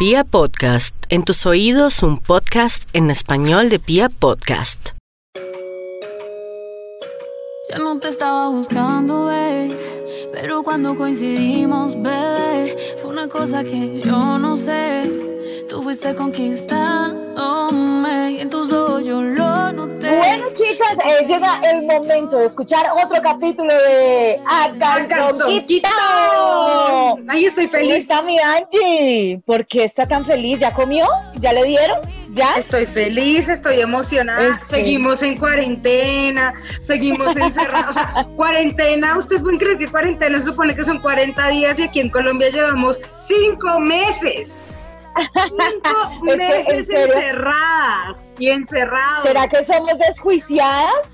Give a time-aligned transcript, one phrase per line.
[0.00, 4.92] Pia Podcast, en tus oídos un podcast en español de Pia Podcast.
[7.70, 9.76] Yo no te estaba buscando, bebé,
[10.32, 15.02] pero cuando coincidimos, bebé, fue una cosa que yo no sé.
[15.68, 17.19] Tú fuiste conquistándome y
[18.40, 20.16] en tus ojos yo lo noté.
[20.16, 24.70] Bueno, chicas, eh, llega el momento de escuchar otro capítulo de A
[25.06, 25.88] Calzonquito.
[27.28, 27.96] Ay, estoy ¿Cómo feliz.
[27.96, 29.42] está mi Angie?
[29.44, 30.58] ¿Por qué está tan feliz?
[30.58, 31.06] ¿Ya comió?
[31.34, 31.98] ¿Ya le dieron?
[32.30, 32.52] ¿Ya?
[32.52, 34.58] Estoy feliz, estoy emocionada.
[34.64, 37.90] Seguimos en cuarentena, seguimos encerrados.
[37.90, 41.82] O sea, cuarentena, ¿ustedes pueden creer que cuarentena se supone que son 40 días y
[41.82, 44.64] aquí en Colombia llevamos 5 meses?
[45.16, 49.22] 5 Es que, en meses encerradas y encerrados.
[49.22, 51.10] ¿Será que somos desjuiciadas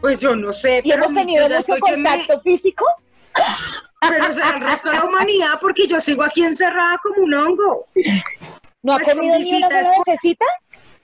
[0.00, 2.84] Pues yo no sé, y pero hemos tenido me- contacto físico?
[4.00, 7.34] Pero o sea, el resto de la humanidad, porque yo sigo aquí encerrada como un
[7.34, 7.86] hongo.
[8.82, 9.76] ¿No ha Pues comido ni una por-?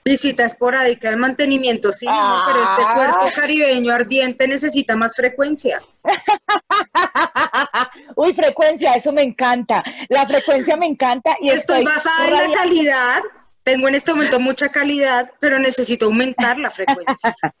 [0.03, 2.93] Visita esporádica de mantenimiento, sí, no, pero este Ah.
[2.95, 5.79] cuerpo caribeño ardiente necesita más frecuencia.
[8.15, 9.83] Uy, frecuencia, eso me encanta.
[10.09, 13.21] La frecuencia me encanta y Estoy estoy, basada en la calidad,
[13.63, 17.35] tengo en este momento mucha calidad, pero necesito aumentar la frecuencia.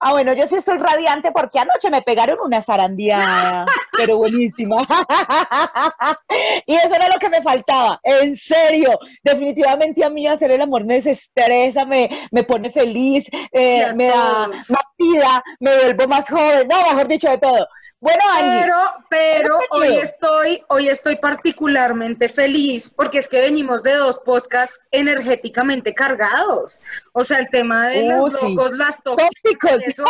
[0.00, 4.76] Ah, bueno, yo sí estoy radiante porque anoche me pegaron una zarandeada, pero buenísima.
[6.66, 8.98] y eso era lo que me faltaba, en serio.
[9.22, 14.48] Definitivamente a mí hacer el amor me desestresa, me, me pone feliz, eh, me da
[14.48, 17.68] más vida, me vuelvo más joven, no, mejor dicho de todo.
[18.02, 18.76] Bueno, Angie, Pero,
[19.08, 25.94] pero hoy estoy, hoy estoy particularmente feliz porque es que venimos de dos podcasts energéticamente
[25.94, 26.80] cargados.
[27.12, 28.38] O sea, el tema de Uh, los sí.
[28.42, 30.04] locos, las tóxicas, eso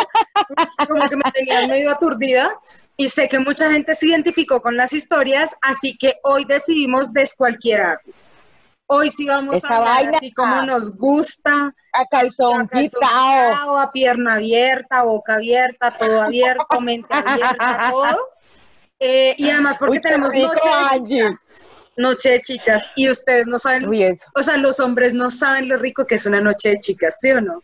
[0.87, 2.59] como que me tenía medio aturdida.
[2.97, 7.99] Y sé que mucha gente se identificó con las historias, así que hoy decidimos descualquierar.
[8.87, 10.17] Hoy sí vamos Esa a hablar vaina.
[10.17, 13.49] así como nos gusta, a calzón a calzón quitado.
[13.49, 18.29] quitado, a pierna abierta, boca abierta, todo abierto, mente abierta, todo.
[18.99, 23.47] Eh, y además porque Uy, tenemos rico, noche de chicas, noche de chicas, y ustedes
[23.47, 26.69] no saben, Uy, o sea, los hombres no saben lo rico que es una noche
[26.69, 27.61] de chicas, ¿sí o no?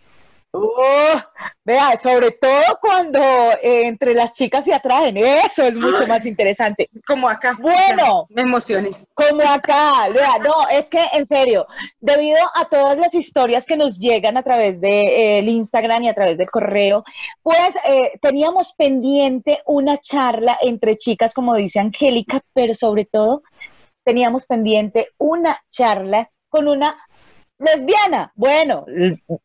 [0.52, 1.22] Oh,
[1.64, 6.90] vea, sobre todo cuando eh, entre las chicas se atraen, eso es mucho más interesante.
[7.06, 7.56] Como acá.
[7.60, 8.26] Bueno.
[8.30, 8.92] Me emocioné.
[9.14, 11.68] Como acá, vea, no, es que en serio,
[12.00, 16.38] debido a todas las historias que nos llegan a través del Instagram y a través
[16.40, 17.04] del correo,
[17.44, 23.44] pues eh, teníamos pendiente una charla entre chicas, como dice Angélica, pero sobre todo
[24.04, 26.98] teníamos pendiente una charla con una
[27.59, 28.31] lesbiana.
[28.36, 28.86] Bueno,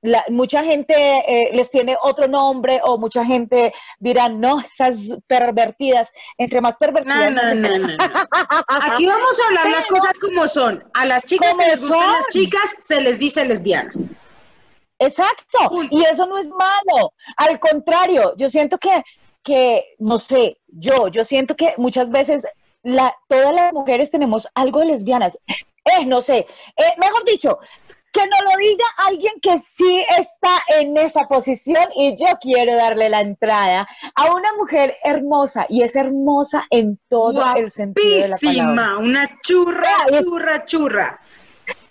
[0.02, 6.10] la- mucha gente eh, les tiene otro nombre o mucha gente dirá, no, esas pervertidas,
[6.38, 7.30] entre más pervertidas.
[7.32, 7.78] no, no, no.
[7.78, 7.97] no.
[8.69, 10.82] Aquí vamos a hablar las cosas como son.
[10.94, 12.12] A las chicas que les gustan son.
[12.12, 14.12] las chicas se les dice lesbianas.
[14.98, 17.12] Exacto, y eso no es malo.
[17.36, 19.03] Al contrario, yo siento que,
[19.42, 22.47] que, no sé, yo, yo siento que muchas veces
[22.82, 25.36] la, todas las mujeres tenemos algo de lesbianas.
[25.47, 27.58] Eh, no sé, eh, mejor dicho,
[28.14, 33.08] que no lo diga alguien que sí está en esa posición y yo quiero darle
[33.08, 38.36] la entrada a una mujer hermosa y es hermosa en todo el sentido de la
[38.36, 38.98] palabra.
[38.98, 41.20] Una churra, churra, churra.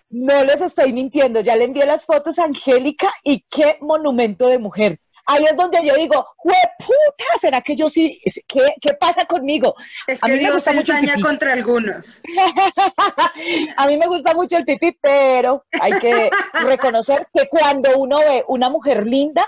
[0.10, 4.60] No les estoy mintiendo, ya le envié las fotos a Angélica y qué monumento de
[4.60, 5.00] mujer.
[5.26, 7.24] Ahí es donde yo digo, ¡jueputa!
[7.40, 8.22] ¿Será que yo sí?
[8.48, 9.74] ¿Qué, qué pasa conmigo?
[10.08, 11.26] Es A que mí me Dios gusta se mucho el ensaña pipí.
[11.28, 12.22] contra algunos.
[13.78, 18.44] A mí me gusta mucho el pipí, pero hay que reconocer que cuando uno ve
[18.48, 19.48] una mujer linda,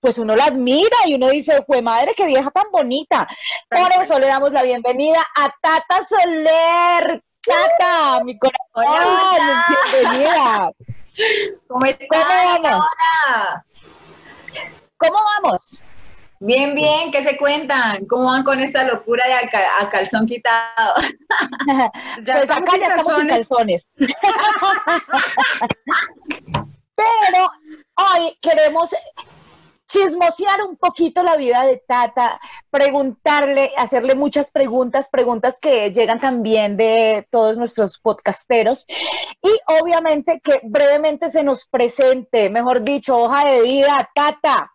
[0.00, 3.26] pues uno la admira y uno dice, ¡jue madre, qué vieja tan bonita!
[3.68, 7.22] Por eso le damos la bienvenida a Tata Soler.
[7.42, 9.66] Tata, mi corazón, Hola.
[9.92, 10.70] bienvenida.
[11.66, 12.06] ¿Cómo están?
[12.08, 12.86] ¿Cómo vamos?
[12.86, 13.64] Hola.
[15.00, 15.82] ¿Cómo vamos?
[16.42, 18.06] Bien, bien, ¿qué se cuentan?
[18.06, 20.94] ¿Cómo van con esta locura de a, cal- a calzón quitado?
[22.24, 23.86] Ya pues estamos acá ya estamos calzones.
[26.94, 27.50] Pero
[27.96, 28.90] hoy queremos
[29.86, 32.38] chismosear un poquito la vida de Tata,
[32.70, 38.86] preguntarle, hacerle muchas preguntas, preguntas que llegan también de todos nuestros podcasteros
[39.42, 39.50] y
[39.80, 44.70] obviamente que brevemente se nos presente, mejor dicho, hoja de vida, Tata.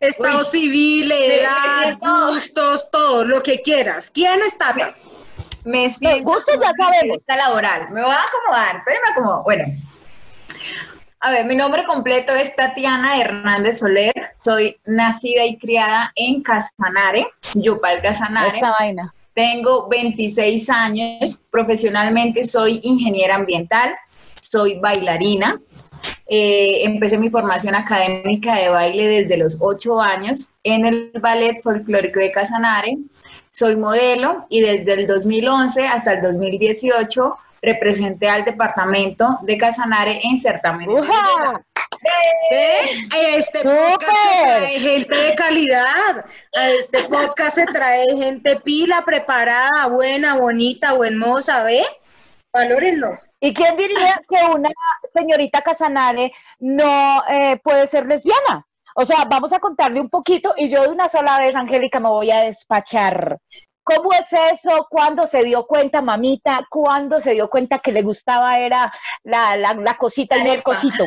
[0.00, 0.44] Estado Uy.
[0.44, 4.10] civil, edad, gustos, todo, lo que quieras.
[4.10, 4.74] ¿Quién está?
[4.74, 4.94] Tata?
[5.64, 7.02] Me siento gusto ya sabemos.
[7.02, 7.90] entrevista laboral.
[7.90, 9.42] Me voy a acomodar, pero me acomodo.
[9.44, 9.64] Bueno,
[11.20, 14.12] a ver, mi nombre completo es Tatiana Hernández Soler.
[14.44, 18.58] Soy nacida y criada en Casanare, Yupal Casanare.
[18.58, 19.14] Esa vaina.
[19.32, 23.94] tengo 26 años, profesionalmente soy ingeniera ambiental,
[24.38, 25.58] soy bailarina,
[26.26, 32.20] eh, empecé mi formación académica de baile desde los 8 años en el Ballet Folclórico
[32.20, 32.96] de Casanare,
[33.50, 40.38] soy modelo y desde el 2011 hasta el 2018 representé al departamento de Casanare en
[40.38, 40.94] certámenes.
[40.94, 41.62] de belleza.
[42.50, 43.36] ¿Eh?
[43.36, 46.24] Este podcast se trae gente de calidad.
[46.56, 51.82] A este podcast se trae gente pila, preparada, buena, bonita, buen moza, ¿ve?
[52.54, 53.32] Valórenlos.
[53.40, 54.70] ¿Y quién diría que una
[55.12, 58.64] señorita Casanare no eh, puede ser lesbiana?
[58.94, 62.10] O sea, vamos a contarle un poquito y yo de una sola vez, Angélica, me
[62.10, 63.38] voy a despachar.
[63.82, 64.86] ¿Cómo es eso?
[64.88, 66.64] ¿Cuándo se dio cuenta, mamita?
[66.70, 68.92] ¿Cuándo se dio cuenta que le gustaba era
[69.24, 71.04] la, la, la cosita La y no el cosito?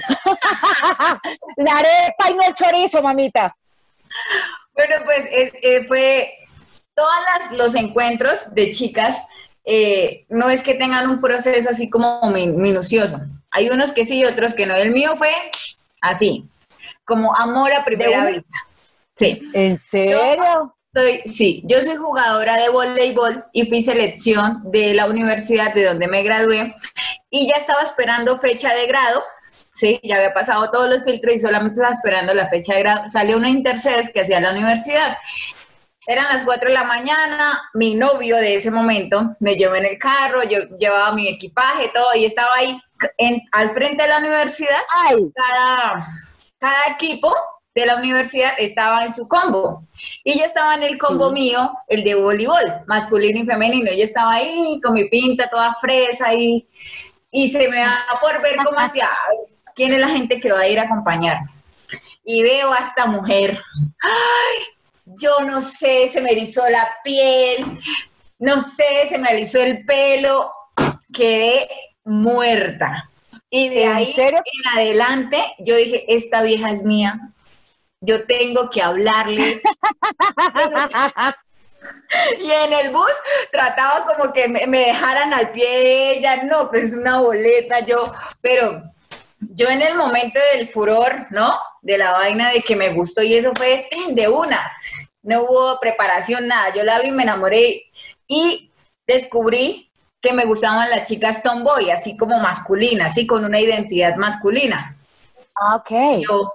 [1.55, 3.55] la arepa y no el chorizo, mamita.
[4.73, 6.29] Bueno, pues eh, eh, fue
[6.93, 7.09] todos
[7.51, 9.23] los encuentros de chicas,
[9.69, 13.19] eh, no es que tengan un proceso así como mi- minucioso.
[13.51, 14.75] Hay unos que sí y otros que no.
[14.75, 15.29] El mío fue
[16.01, 16.45] así,
[17.05, 18.57] como amor a primera vista.
[19.13, 19.41] Sí.
[19.53, 20.73] ¿En serio?
[20.93, 26.07] Soy, sí, yo soy jugadora de voleibol y fui selección de la universidad de donde
[26.07, 26.73] me gradué
[27.29, 29.21] y ya estaba esperando fecha de grado,
[29.73, 33.09] sí, ya había pasado todos los filtros y solamente estaba esperando la fecha de grado.
[33.09, 35.17] Salió una intercedes que hacía la universidad.
[36.09, 39.97] Eran las 4 de la mañana, mi novio de ese momento me llevó en el
[39.97, 42.79] carro, yo llevaba mi equipaje, todo, y estaba ahí
[43.17, 46.05] en- al frente de la universidad Ay, cada,
[46.59, 47.35] cada equipo
[47.75, 49.81] de la universidad estaba en su combo.
[50.23, 53.91] Y yo estaba en el combo mío, el de voleibol, masculino y femenino.
[53.91, 56.65] Yo estaba ahí con mi pinta toda fresa y,
[57.29, 59.09] y se me da por ver cómo hacía,
[59.75, 61.49] quién es la gente que va a ir a acompañarme.
[62.23, 63.61] Y veo a esta mujer.
[64.01, 64.76] ¡Ay!
[65.15, 67.79] Yo no sé, se me erizó la piel,
[68.39, 70.51] no sé, se me erizó el pelo,
[71.13, 71.67] quedé
[72.03, 73.09] muerta.
[73.49, 74.41] Y de ¿En ahí serio?
[74.43, 77.17] en adelante yo dije, esta vieja es mía,
[78.01, 79.61] yo tengo que hablarle.
[82.39, 83.11] y en el bus
[83.51, 88.13] trataba como que me, me dejaran al pie de ella, no, pues una boleta, yo,
[88.41, 88.83] pero
[89.39, 91.53] yo en el momento del furor, ¿no?
[91.81, 94.71] De la vaina de que me gustó y eso fue de una,
[95.23, 97.83] no hubo preparación, nada, yo la vi, me enamoré
[98.27, 98.71] y
[99.05, 99.89] descubrí
[100.21, 104.95] que me gustaban las chicas tomboy, así como masculinas, así con una identidad masculina.
[105.55, 106.21] Ah, ok.
[106.27, 106.51] Yo,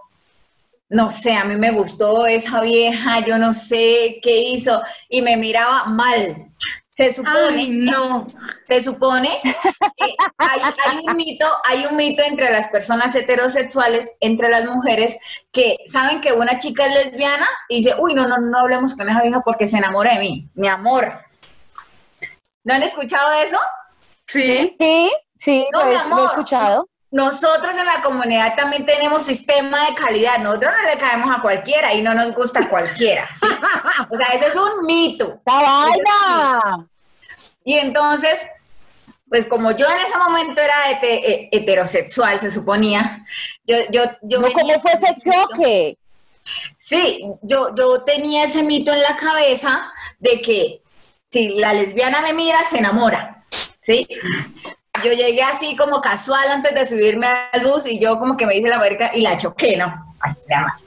[0.89, 5.37] no sé, a mí me gustó esa vieja, yo no sé qué hizo y me
[5.37, 6.49] miraba mal.
[6.95, 8.27] Se supone, Ay, no.
[8.69, 14.51] se supone que hay, hay un mito, hay un mito entre las personas heterosexuales, entre
[14.51, 15.17] las mujeres,
[15.51, 19.09] que saben que una chica es lesbiana y dice, uy, no, no, no hablemos con
[19.09, 21.15] esa vieja porque se enamora de mí, mi amor.
[22.65, 23.57] ¿No han escuchado eso?
[24.27, 24.77] Sí.
[24.79, 26.25] Sí, sí, No, lo, mi he, lo he amor.
[26.27, 26.89] escuchado.
[27.13, 30.39] Nosotros en la comunidad también tenemos sistema de calidad.
[30.39, 33.29] Nosotros no le caemos a cualquiera y no nos gusta cualquiera.
[33.39, 33.47] ¿sí?
[34.09, 35.39] O sea, eso es un mito.
[35.45, 36.87] ¡La!
[37.65, 38.41] Y entonces,
[39.29, 43.25] pues como yo en ese momento era eh, heterosexual, se suponía,
[43.65, 45.99] yo, yo, yo No, ¿Cómo fue ese choque?
[46.79, 50.81] Sí, yo, yo tenía ese mito en la cabeza de que
[51.31, 53.45] si la lesbiana me mira, se enamora,
[53.83, 54.09] ¿sí?
[55.03, 58.55] Yo llegué así como casual antes de subirme al bus y yo como que me
[58.55, 59.87] dice la marica y la choqué, ¿no?
[60.21, 60.79] Ay, la.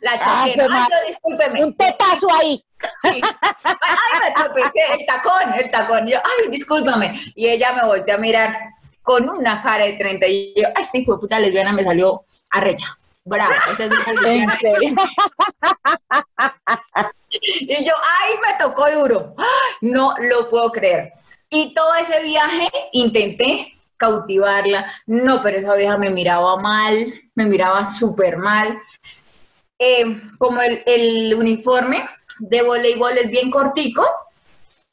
[0.00, 0.74] La Ah, choqué, qué ¿no?
[0.74, 1.64] Ay, yo discúlpeme.
[1.64, 2.64] Un tetazo ahí.
[3.02, 3.20] Sí.
[3.64, 6.06] Ay, me tropecé, el tacón, el tacón.
[6.06, 7.18] Yo, ay, discúlpame.
[7.34, 8.58] Y ella me volteó a mirar
[9.02, 12.86] con una cara de 30 y yo, ay, sí, fue puta lesbiana, me salió arrecha.
[13.24, 14.58] Brava, esa es una lesbiana.
[17.28, 19.34] Y yo, ay, me tocó duro.
[19.36, 19.90] ¡Ay!
[19.90, 21.12] No lo puedo creer.
[21.50, 24.92] Y todo ese viaje intenté cautivarla.
[25.06, 28.78] No, pero esa vieja me miraba mal, me miraba súper mal.
[29.78, 32.04] Eh, como el, el uniforme
[32.38, 34.04] de voleibol es bien cortico,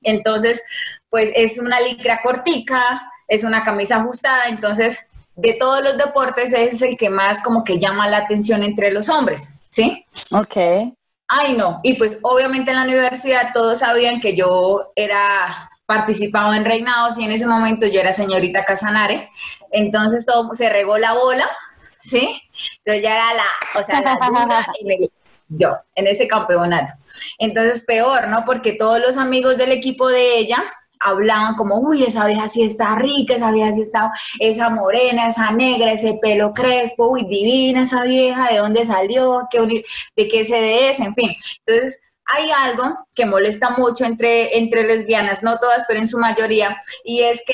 [0.03, 0.61] entonces,
[1.09, 4.99] pues es una licra cortica, es una camisa ajustada, entonces
[5.35, 9.09] de todos los deportes es el que más como que llama la atención entre los
[9.09, 10.05] hombres, ¿sí?
[10.31, 10.57] Ok.
[11.27, 11.79] Ay, no.
[11.81, 17.23] Y pues obviamente en la universidad todos sabían que yo era participaba en reinados y
[17.25, 19.29] en ese momento yo era señorita Casanare.
[19.71, 21.49] Entonces todo se regó la bola,
[21.99, 22.41] ¿sí?
[22.79, 25.11] Entonces ya era la, o sea, la dura en el-
[25.49, 26.93] yo, en ese campeonato.
[27.37, 28.43] Entonces peor, ¿no?
[28.45, 30.63] Porque todos los amigos del equipo de ella
[30.99, 35.51] hablaban como, uy, esa vieja sí está rica, esa vieja sí está, esa morena, esa
[35.51, 39.41] negra, ese pelo crespo, uy, divina esa vieja, ¿de dónde salió?
[39.51, 39.83] ¿Qué
[40.15, 41.03] ¿De qué CDS?
[41.03, 41.31] En fin.
[41.65, 46.77] Entonces, hay algo que molesta mucho entre, entre lesbianas, no todas, pero en su mayoría,
[47.03, 47.53] y es que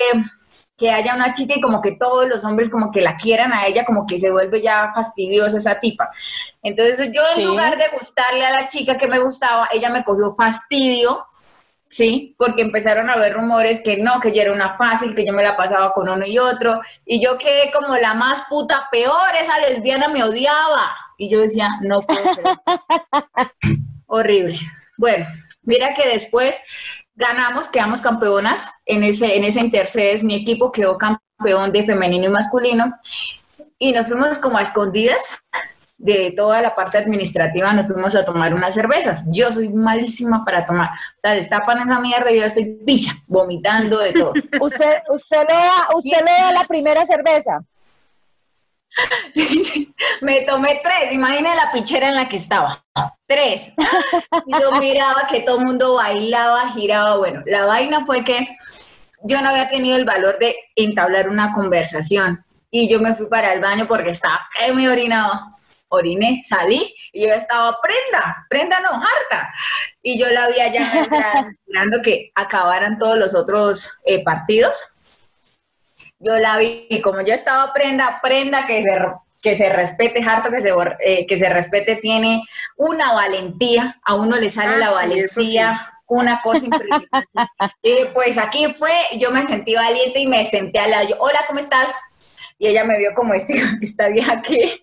[0.80, 3.68] que haya una chica y como que todos los hombres como que la quieran a
[3.68, 6.10] ella, como que se vuelve ya fastidiosa esa tipa.
[6.64, 10.34] Entonces yo en lugar de gustarle a la chica que me gustaba, ella me cogió
[10.34, 11.28] fastidio,
[11.90, 12.34] ¿sí?
[12.38, 15.44] Porque empezaron a haber rumores que no, que yo era una fácil, que yo me
[15.44, 19.60] la pasaba con uno y otro, y yo quedé como la más puta peor, esa
[19.60, 20.96] lesbiana me odiaba.
[21.18, 22.24] Y yo decía, no puedo
[24.10, 24.60] Horrible.
[24.98, 25.26] Bueno,
[25.62, 26.60] mira que después
[27.16, 32.30] ganamos, quedamos campeonas en ese, en ese Intercedes, mi equipo quedó campeón de femenino y
[32.30, 32.96] masculino,
[33.78, 35.38] y nos fuimos como a escondidas
[36.00, 39.24] de toda la parte administrativa, nos fuimos a tomar unas cervezas.
[39.28, 40.90] Yo soy malísima para tomar.
[40.90, 44.32] O sea, destapan esa mierda y yo estoy picha, vomitando de todo.
[44.62, 47.62] usted, usted le da, usted le da la primera cerveza.
[50.22, 52.84] Me tomé tres, imagínate la pichera en la que estaba.
[53.28, 53.74] Tres.
[54.46, 57.18] yo miraba que todo el mundo bailaba, giraba.
[57.18, 58.50] Bueno, la vaina fue que
[59.24, 62.44] yo no había tenido el valor de entablar una conversación.
[62.72, 65.56] Y yo me fui para el baño porque estaba que me orinaba.
[65.92, 69.52] Oriné, salí y yo estaba prenda, prenda no, harta.
[70.04, 71.08] Y yo la vi allá
[71.50, 74.80] esperando que acabaran todos los otros eh, partidos
[76.20, 78.98] yo la vi y como yo estaba prenda, prenda que se,
[79.42, 82.44] que se respete, harto que se, eh, que se respete, tiene
[82.76, 85.94] una valentía, a uno le sale la valentía.
[86.12, 87.20] Una cosa impresionante.
[87.84, 91.10] y pues aquí fue, yo me sentí valiente y me senté al lado.
[91.10, 91.94] Yo, hola, ¿cómo estás?
[92.58, 94.82] Y ella me vio como este, esta vieja aquí.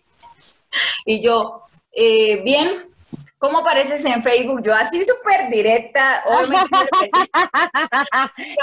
[1.05, 2.87] Y yo, eh, bien,
[3.39, 4.63] ¿Cómo apareces en Facebook?
[4.63, 6.25] Yo así súper directa.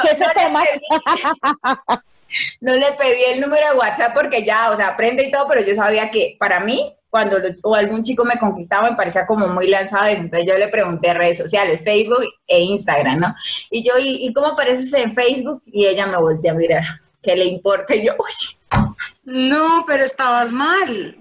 [0.02, 0.64] ¿Qué se no
[2.62, 5.76] le pedí el número de WhatsApp porque ya, o sea, aprende y todo, pero yo
[5.76, 10.06] sabía que para mí, cuando o algún chico me conquistaba, me parecía como muy lanzado
[10.06, 10.22] eso.
[10.22, 13.36] Entonces yo le pregunté redes sociales, Facebook e Instagram, ¿no?
[13.70, 15.62] Y yo, ¿y, cómo apareces en Facebook?
[15.68, 16.84] Y ella me volteó a mirar,
[17.22, 17.96] ¿qué le importa?
[17.96, 18.88] Y yo, uy.
[19.26, 21.18] No, pero estabas mal.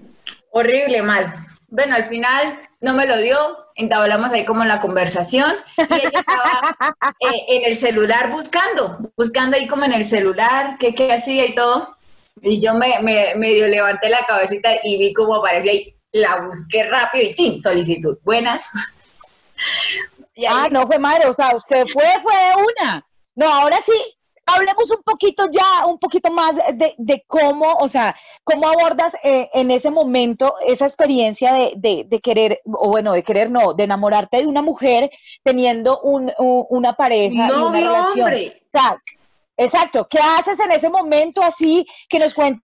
[0.51, 1.33] Horrible, mal.
[1.67, 3.37] Bueno, al final no me lo dio,
[3.75, 6.77] entablamos ahí como la conversación y ella estaba
[7.19, 11.55] eh, en el celular buscando, buscando ahí como en el celular qué, qué hacía y
[11.55, 11.95] todo.
[12.41, 16.83] Y yo me, me medio levanté la cabecita y vi cómo aparecía y la busqué
[16.83, 17.61] rápido y ¡ching!
[17.61, 18.17] solicitud.
[18.23, 18.69] Buenas.
[20.49, 22.33] ah, no fue madre, o sea, usted fue, fue
[22.81, 23.07] una.
[23.35, 23.93] No, ahora sí,
[24.45, 29.71] hablemos un poquito ya, un poquito más de, cómo, o sea, cómo abordas eh, en
[29.71, 34.61] ese momento esa experiencia de, querer, o bueno, de querer no, de enamorarte de una
[34.61, 35.09] mujer
[35.43, 38.25] teniendo una pareja no, una relación.
[38.25, 38.59] Hombre.
[39.55, 41.85] Exacto, ¿qué haces en ese momento así?
[42.09, 42.63] Que nos cuentes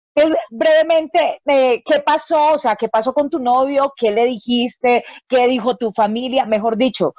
[0.49, 5.47] brevemente eh, qué pasó, o sea, qué pasó con tu novio, qué le dijiste, qué
[5.47, 7.13] dijo tu familia, mejor dicho,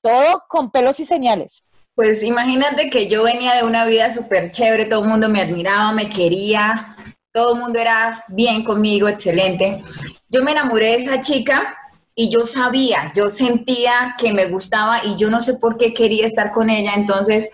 [0.00, 1.62] todo con pelos y señales.
[1.94, 5.92] Pues imagínate que yo venía de una vida súper chévere, todo el mundo me admiraba,
[5.92, 6.96] me quería,
[7.32, 9.78] todo el mundo era bien conmigo, excelente.
[10.30, 11.76] Yo me enamoré de esa chica
[12.14, 16.26] y yo sabía, yo sentía que me gustaba y yo no sé por qué quería
[16.26, 16.94] estar con ella.
[16.94, 17.48] Entonces,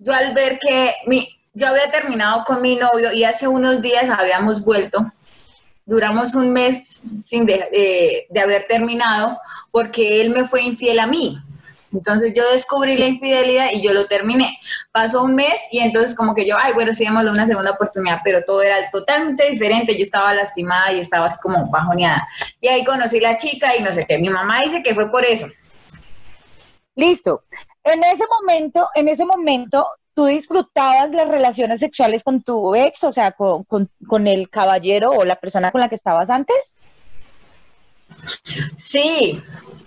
[0.00, 4.10] yo al ver que mi, yo había terminado con mi novio y hace unos días
[4.10, 5.12] habíamos vuelto,
[5.86, 9.38] duramos un mes sin de, eh, de haber terminado
[9.70, 11.38] porque él me fue infiel a mí.
[11.92, 14.58] Entonces yo descubrí la infidelidad y yo lo terminé.
[14.92, 18.20] Pasó un mes y entonces como que yo, ay, bueno, sí, démosle una segunda oportunidad,
[18.22, 19.96] pero todo era totalmente diferente.
[19.96, 22.26] Yo estaba lastimada y estaba como bajoneada.
[22.60, 24.18] Y ahí conocí la chica y no sé qué.
[24.18, 25.46] Mi mamá dice que fue por eso.
[26.94, 27.44] Listo.
[27.84, 33.12] En ese momento, en ese momento, ¿tú disfrutabas las relaciones sexuales con tu ex, o
[33.12, 36.76] sea, con, con el caballero o la persona con la que estabas antes?
[38.76, 39.42] Sí,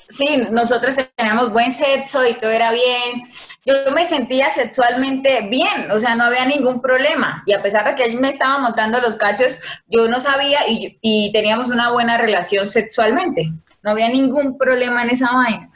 [0.09, 3.31] sí, nosotros teníamos buen sexo y todo era bien.
[3.65, 7.43] Yo me sentía sexualmente bien, o sea, no había ningún problema.
[7.45, 11.31] Y a pesar de que él me estaba montando los cachos, yo no sabía y,
[11.31, 13.51] teníamos una buena relación sexualmente.
[13.83, 15.69] No había ningún problema en esa vaina.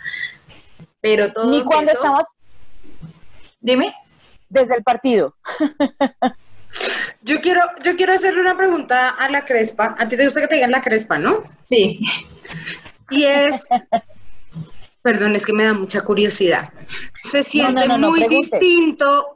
[1.02, 1.52] Pero todo.
[1.52, 2.26] ¿Ni cuando estabas?
[3.60, 3.94] Dime.
[4.50, 5.36] Desde el partido.
[7.22, 9.96] Yo quiero, yo quiero hacerle una pregunta a la Crespa.
[9.98, 11.44] A ti te gusta que te digan la Crespa, ¿no?
[11.70, 12.00] Sí.
[13.10, 13.68] Y es,
[15.02, 16.72] perdón, es que me da mucha curiosidad.
[17.22, 19.35] Se siente muy distinto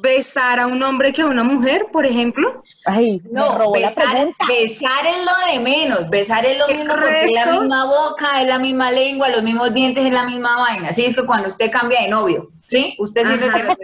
[0.00, 2.62] besar a un hombre que a una mujer, por ejemplo.
[2.84, 7.46] Ay, no, besar, besar, es lo de menos, besar es lo mismo porque es la
[7.46, 10.88] misma boca, es la misma lengua, los mismos dientes, es la misma vaina.
[10.90, 12.94] Así es que cuando usted cambia de novio, ¿sí?
[12.98, 13.76] Usted siente que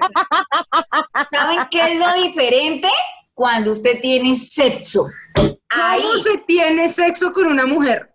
[1.31, 2.89] ¿Saben qué es lo diferente?
[3.35, 5.07] Cuando usted tiene sexo.
[5.35, 8.11] ¿Cómo se tiene sexo con una mujer?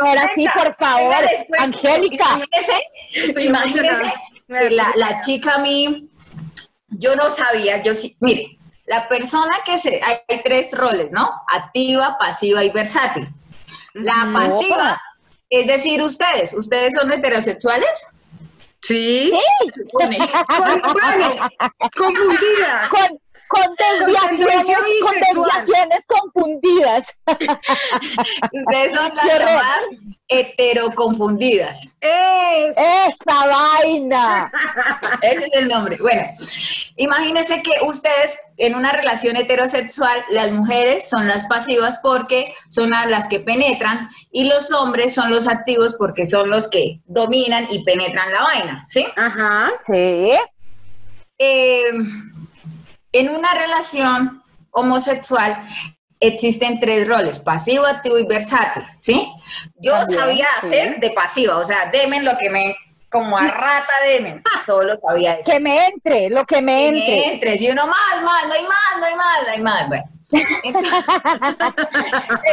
[0.00, 1.14] Ahora sí, por favor.
[1.58, 2.40] Angélica.
[3.14, 4.12] Imagínese, imagínese
[4.46, 6.10] que la, la chica a mí,
[6.88, 11.28] yo no sabía, yo sí, mire, la persona que se, hay, hay tres roles, ¿no?
[11.52, 13.28] Activa, pasiva y versátil.
[13.94, 15.00] La pasiva,
[15.48, 18.06] es decir, ustedes, ¿ustedes son heterosexuales?
[18.82, 19.32] Sí.
[19.92, 20.16] Bueno,
[21.96, 22.88] confundida.
[22.90, 24.66] Con, con desviaciones,
[25.02, 27.06] con desviaciones confundidas.
[28.52, 29.84] Ustedes son las llamadas
[30.28, 31.96] heteroconfundidas.
[32.00, 32.76] Es.
[32.76, 34.52] ¡Esa vaina!
[35.22, 35.98] Ese es el nombre.
[36.00, 36.28] Bueno,
[36.96, 43.06] imagínense que ustedes en una relación heterosexual, las mujeres son las pasivas porque son a
[43.06, 47.84] las que penetran y los hombres son los activos porque son los que dominan y
[47.84, 49.06] penetran la vaina, ¿sí?
[49.16, 49.72] Ajá.
[49.86, 50.30] Sí.
[51.38, 51.92] Eh,
[53.18, 55.64] en una relación homosexual
[56.20, 59.30] existen tres roles, pasivo, activo y versátil, ¿sí?
[59.76, 60.66] Yo También, sabía sí.
[60.66, 62.76] hacer de pasiva, o sea, demen lo que me,
[63.10, 65.50] como a rata demen, solo sabía eso.
[65.50, 67.16] Que me entre, lo que me Que entre.
[67.16, 69.88] me entres y uno más, más, no hay más, no hay más, no hay más.
[69.88, 70.04] Bueno.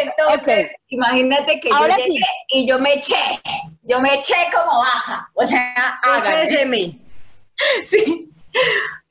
[0.03, 3.41] Entonces, imagínate que Ahora yo llegué y yo me eché,
[3.81, 6.47] yo me eché como baja, o sea, hágale.
[6.47, 6.99] Óyeme.
[7.83, 8.29] Sí.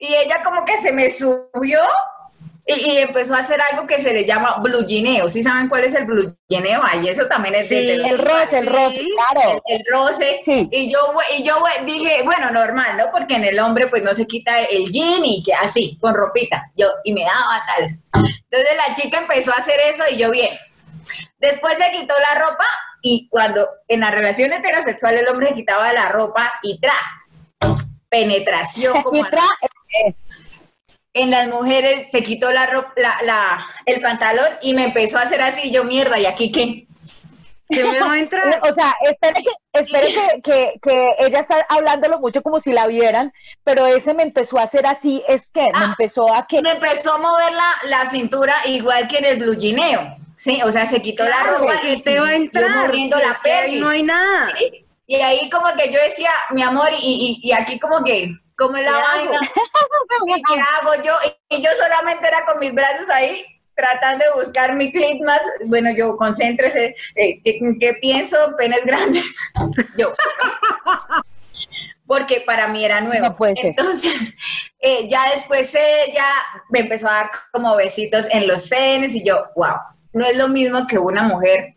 [0.05, 1.81] Y ella como que se me subió
[2.67, 5.29] y, y empezó a hacer algo que se le llama blugineo.
[5.29, 6.81] ¿Sí saben cuál es el blugineo?
[6.85, 7.95] Ay, eso también es de.
[7.95, 9.63] El roce, el roce, claro.
[9.65, 10.69] el, el roce Sí.
[10.73, 10.99] y yo
[11.39, 14.91] y yo dije bueno normal no porque en el hombre pues no se quita el
[14.91, 19.53] jean y que así con ropita yo y me daba tales entonces la chica empezó
[19.53, 20.51] a hacer eso y yo bien
[21.39, 22.67] después se quitó la ropa
[23.03, 26.95] y cuando en la relación heterosexual el hombre se quitaba la ropa y tra
[28.13, 29.25] penetración como
[31.15, 35.23] en las mujeres se quitó la ropa la, la- el pantalón y me empezó a
[35.23, 36.87] hacer así yo mierda y aquí qué
[37.71, 38.61] ¿Qué me va a entrar?
[38.71, 39.51] O sea, espere que,
[39.81, 43.33] espere que, que, que ella está hablándolo mucho como si la vieran,
[43.65, 45.85] pero ese me empezó a hacer así, es que me Ah.
[45.87, 50.17] empezó a que me empezó a mover la, la cintura igual que en el blugineo,
[50.37, 50.61] ¿sí?
[50.63, 52.89] O sea, se quitó la ropa ¿qué y te va a entrar?
[52.89, 53.81] moviendo Si la es que ahí pelvis.
[53.81, 54.53] no hay nada.
[54.59, 54.85] ¿sí?
[55.13, 58.79] Y ahí como que yo decía, mi amor, y, y, y aquí como que, ¿cómo
[58.79, 59.39] es la vaina?
[60.27, 61.13] ¿Y qué hago yo?
[61.51, 63.45] Y, y yo solamente era con mis brazos ahí
[63.75, 68.57] tratando de buscar mi clip más, bueno, yo concéntrese, eh, ¿qué, qué pienso?
[68.57, 69.27] Penes grandes.
[69.99, 70.15] yo.
[72.07, 73.27] Porque para mí era nuevo.
[73.27, 73.67] No puede ser.
[73.67, 74.33] Entonces,
[74.79, 76.25] eh, ya después ella
[76.71, 79.77] me empezó a dar como besitos en los senos y yo, wow,
[80.15, 81.75] no es lo mismo que una mujer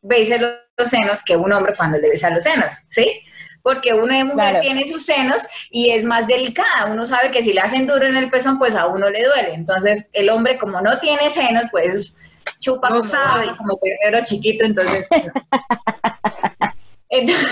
[0.00, 3.20] bese los, los senos que un hombre cuando le besa los senos, ¿sí?
[3.62, 4.60] Porque una de mujer Claro.
[4.60, 6.86] tiene sus senos y es más delicada.
[6.86, 9.52] Uno sabe que si le hacen duro en el pezón, pues a uno le duele.
[9.54, 12.14] Entonces, el hombre, como no tiene senos, pues
[12.60, 13.56] chupa No como, sabe.
[13.56, 15.08] como perrero chiquito, entonces.
[17.10, 17.46] Entonces,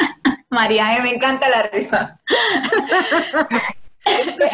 [0.50, 2.20] María, me encanta la risa.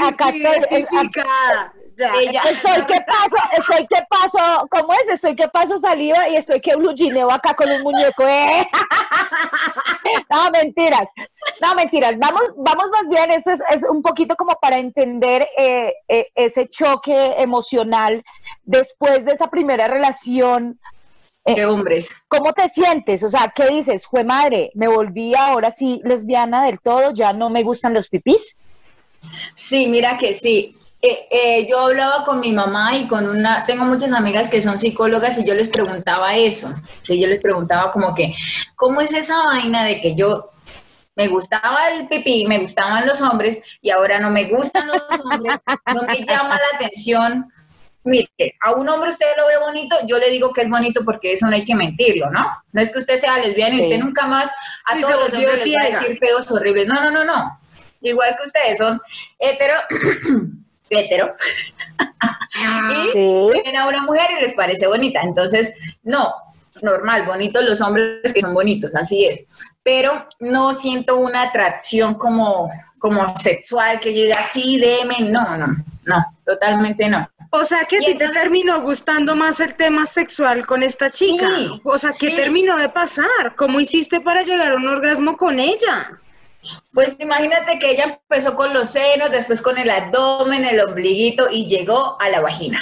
[0.06, 0.86] acá estoy.
[1.98, 2.12] Ya.
[2.20, 5.08] Ella, estoy que paso, estoy que paso, ¿cómo es?
[5.08, 8.68] Estoy que paso saliva y estoy que blugineo acá con un muñeco, ¿eh?
[10.30, 11.08] No, mentiras,
[11.60, 15.92] no, mentiras, vamos, vamos más bien, esto es, es un poquito como para entender eh,
[16.06, 18.22] eh, ese choque emocional
[18.62, 20.78] después de esa primera relación,
[21.44, 22.14] de hombres.
[22.28, 23.22] ¿Cómo te sientes?
[23.22, 24.06] O sea, ¿qué dices?
[24.06, 28.54] Fue madre, me volví ahora sí lesbiana del todo, ya no me gustan los pipís.
[29.54, 30.76] Sí, mira que sí.
[31.00, 34.78] Eh, eh, yo hablaba con mi mamá y con una, tengo muchas amigas que son
[34.80, 36.74] psicólogas y yo les preguntaba eso.
[37.02, 38.34] Sí, yo les preguntaba como que,
[38.74, 40.50] ¿cómo es esa vaina de que yo
[41.14, 45.54] me gustaba el pipí, me gustaban los hombres y ahora no me gustan los hombres,
[45.94, 47.46] no me llama la atención?
[48.02, 51.32] Mire, a un hombre usted lo ve bonito, yo le digo que es bonito porque
[51.34, 52.44] eso no hay que mentirlo, ¿no?
[52.72, 53.84] No es que usted sea lesbiana y Sí.
[53.84, 54.48] usted nunca más
[54.86, 56.86] a Sí, todos los hombres les va a decir pedos horribles.
[56.86, 57.58] No, no, no, no.
[58.00, 59.00] Igual que ustedes son
[59.38, 59.74] hetero,
[60.90, 61.34] hetero,
[62.54, 63.60] y Sí.
[63.64, 65.20] ven a una mujer y les parece bonita.
[65.22, 65.72] Entonces,
[66.02, 66.34] no,
[66.82, 69.40] normal, bonitos los hombres que son bonitos, así es.
[69.82, 75.68] Pero no siento una atracción como, como sexual que llega así, deme, no, no,
[76.04, 77.28] no, totalmente no.
[77.50, 81.10] O sea que a Y ti te terminó gustando más el tema sexual con esta
[81.10, 81.48] chica.
[81.56, 82.36] Sí, o sea, ¿qué sí.
[82.36, 83.54] terminó de pasar?
[83.56, 86.20] ¿Cómo hiciste para llegar a un orgasmo con ella?
[86.92, 91.66] Pues imagínate que ella empezó con los senos, después con el abdomen, el ombliguito y
[91.66, 92.80] llegó a la vagina.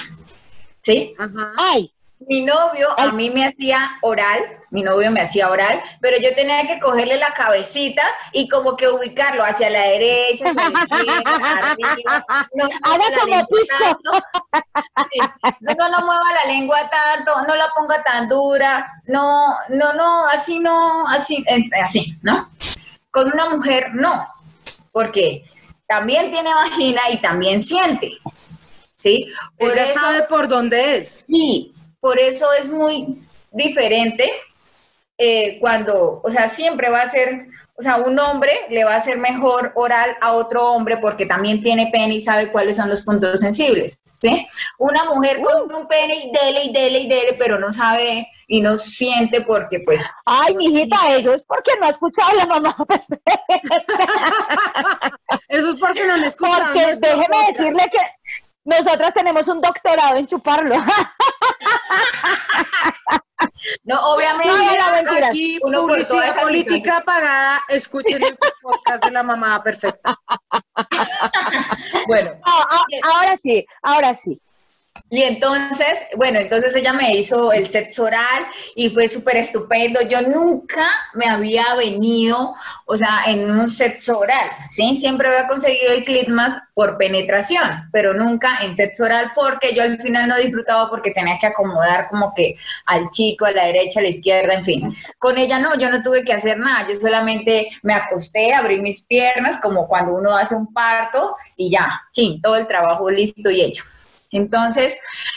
[0.80, 1.14] ¿Sí?
[1.18, 1.52] Ajá.
[1.58, 6.34] Ay, Mi novio a mí me hacía oral, mi novio me hacía oral, pero yo
[6.34, 11.50] tenía que cogerle la cabecita y como que ubicarlo hacia la derecha, hacia la izquierda,
[11.70, 12.24] arriba.
[12.54, 12.68] No,
[13.20, 13.46] la como
[13.78, 14.12] tanto.
[15.60, 20.26] no, no, no mueva la lengua tanto, no la ponga tan dura, no, no, no,
[20.28, 21.44] así no, así,
[21.82, 22.48] así, ¿no?
[23.16, 24.28] Con una mujer no,
[24.92, 25.46] porque
[25.86, 28.12] también tiene vagina y también siente,
[28.98, 29.32] ¿sí?
[29.58, 31.24] Por Ella eso, sabe por dónde es.
[31.26, 34.30] Sí, por eso es muy diferente
[35.16, 37.46] eh, cuando, o sea, siempre va a ser
[37.78, 41.62] o sea, un hombre le va a hacer mejor oral a otro hombre porque también
[41.62, 43.98] tiene pene y sabe cuáles son los puntos sensibles.
[44.20, 44.46] ¿Sí?
[44.78, 48.60] Una mujer con un pene y dele y dele y dele, pero no sabe y
[48.60, 50.08] no siente porque pues...
[50.24, 52.76] Ay, mijita, eso es porque no ha escuchado a la mamá.
[55.48, 56.72] eso es porque no le escuchado.
[56.72, 57.98] Porque déjeme decirle que
[58.64, 60.76] nosotras tenemos un doctorado en chuparlo.
[63.84, 64.48] No, obviamente.
[64.48, 70.18] No, Aquí, publicidad política pagada, escuchen este podcast de la mamá perfecta.
[72.06, 72.32] bueno.
[73.02, 74.40] ahora sí, ahora sí.
[75.08, 80.00] Y entonces, bueno, entonces ella me hizo el sexo oral y fue súper estupendo.
[80.02, 82.54] Yo nunca me había venido,
[82.86, 84.96] o sea, en un sexo oral, ¿sí?
[84.96, 90.00] Siempre había conseguido el clitmas por penetración, pero nunca en sexo oral porque yo al
[90.00, 94.02] final no disfrutaba porque tenía que acomodar como que al chico, a la derecha, a
[94.02, 94.96] la izquierda, en fin.
[95.20, 99.02] Con ella no, yo no tuve que hacer nada, yo solamente me acosté, abrí mis
[99.02, 103.62] piernas como cuando uno hace un parto y ya, ching, todo el trabajo listo y
[103.62, 103.84] hecho.
[104.36, 104.96] Entonces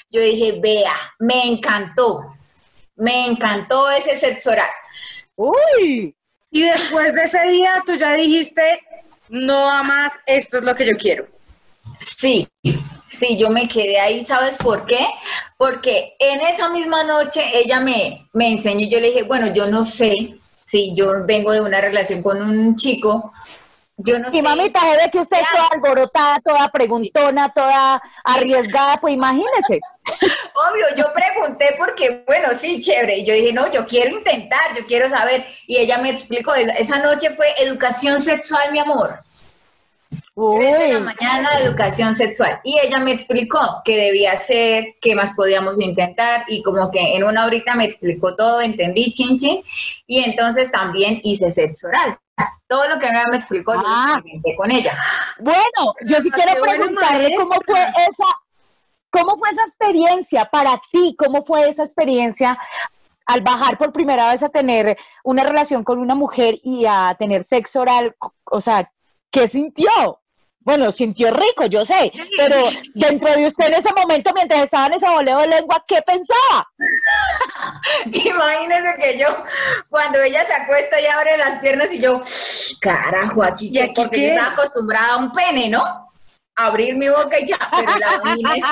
[0.09, 2.35] yo dije, vea, me encantó,
[2.95, 4.69] me encantó ese sexo oral.
[5.35, 6.15] Uy,
[6.51, 8.81] y después de ese día tú ya dijiste,
[9.29, 11.27] no más, esto es lo que yo quiero.
[11.99, 12.47] Sí,
[13.09, 15.05] sí, yo me quedé ahí, ¿sabes por qué?
[15.57, 19.83] Porque en esa misma noche ella me, me enseñó, yo le dije, bueno, yo no
[19.83, 20.35] sé
[20.65, 23.33] si yo vengo de una relación con un chico,
[24.01, 28.95] yo no y mamita, se ve que usted es toda alborotada, toda preguntona, toda arriesgada,
[28.95, 29.81] pues imagínese.
[30.71, 33.17] Obvio, yo pregunté porque, bueno, sí, chévere.
[33.17, 35.45] Y yo dije, no, yo quiero intentar, yo quiero saber.
[35.67, 39.19] Y ella me explicó, esa noche fue educación sexual, mi amor.
[40.33, 40.63] Uy.
[40.63, 42.61] de la mañana, educación sexual.
[42.63, 46.45] Y ella me explicó qué debía hacer, qué más podíamos intentar.
[46.47, 49.61] Y como que en una horita me explicó todo, entendí, chin, chin.
[50.07, 52.17] Y entonces también hice sexo oral.
[52.67, 54.21] Todo lo que me explicó, yo ah.
[54.57, 54.97] con ella.
[55.39, 58.25] Bueno, yo sí quiero preguntarle cómo fue esa,
[59.09, 62.57] cómo fue esa experiencia para ti, cómo fue esa experiencia
[63.25, 67.43] al bajar por primera vez a tener una relación con una mujer y a tener
[67.43, 68.91] sexo oral, o sea,
[69.31, 69.89] ¿qué sintió?
[70.61, 72.57] Bueno, sintió rico, yo sé, pero
[72.93, 76.69] dentro de usted en ese momento, mientras estaba en ese boleo de lengua, ¿qué pensaba?
[78.05, 79.27] Imagínese que yo,
[79.89, 82.19] cuando ella se acuesta y abre las piernas y yo,
[82.81, 86.09] carajo, aquí, ¿Y aquí porque yo estaba acostumbrada a un pene, ¿no?
[86.59, 88.63] abrir mi boca y ya, pero la vagina es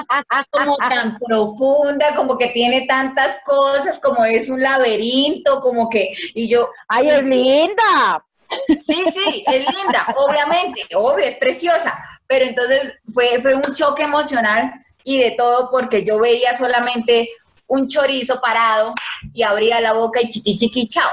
[0.52, 6.50] como tan profunda, como que tiene tantas cosas, como es un laberinto, como que, y
[6.50, 6.70] yo...
[6.90, 8.26] ¡Ay, es linda!
[8.68, 14.74] Sí, sí, es linda, obviamente, obvio, es preciosa, pero entonces fue, fue un choque emocional
[15.04, 17.30] y de todo porque yo veía solamente
[17.68, 18.94] un chorizo parado
[19.34, 21.10] y abría la boca y chiqui chiqui chao,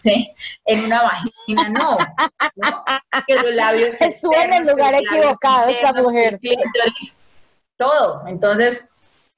[0.00, 0.30] ¿sí?
[0.64, 1.98] En una vagina no,
[3.26, 6.40] que los labios estuvo en el lugar equivocado esta mujer.
[7.76, 8.87] todo, entonces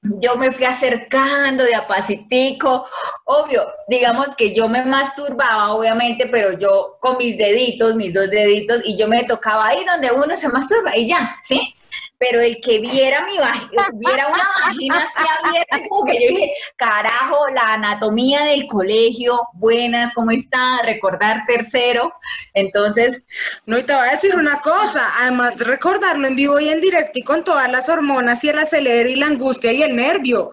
[0.02, 2.86] yo me fui acercando de a pasitico,
[3.24, 8.80] obvio, digamos que yo me masturbaba, obviamente, pero yo con mis deditos, mis dos deditos,
[8.84, 11.74] y yo me tocaba ahí donde uno se masturba y ya, ¿sí?
[12.18, 16.52] Pero el que viera mi vagina, viera una vagina así abierta, como que yo dije,
[16.76, 20.82] carajo, la anatomía del colegio, buenas, ¿cómo está?
[20.84, 22.12] Recordar tercero.
[22.52, 23.24] Entonces.
[23.66, 26.80] No, y te voy a decir una cosa, además de recordarlo en vivo y en
[26.80, 30.52] directo y con todas las hormonas y el acelere y la angustia y el nervio.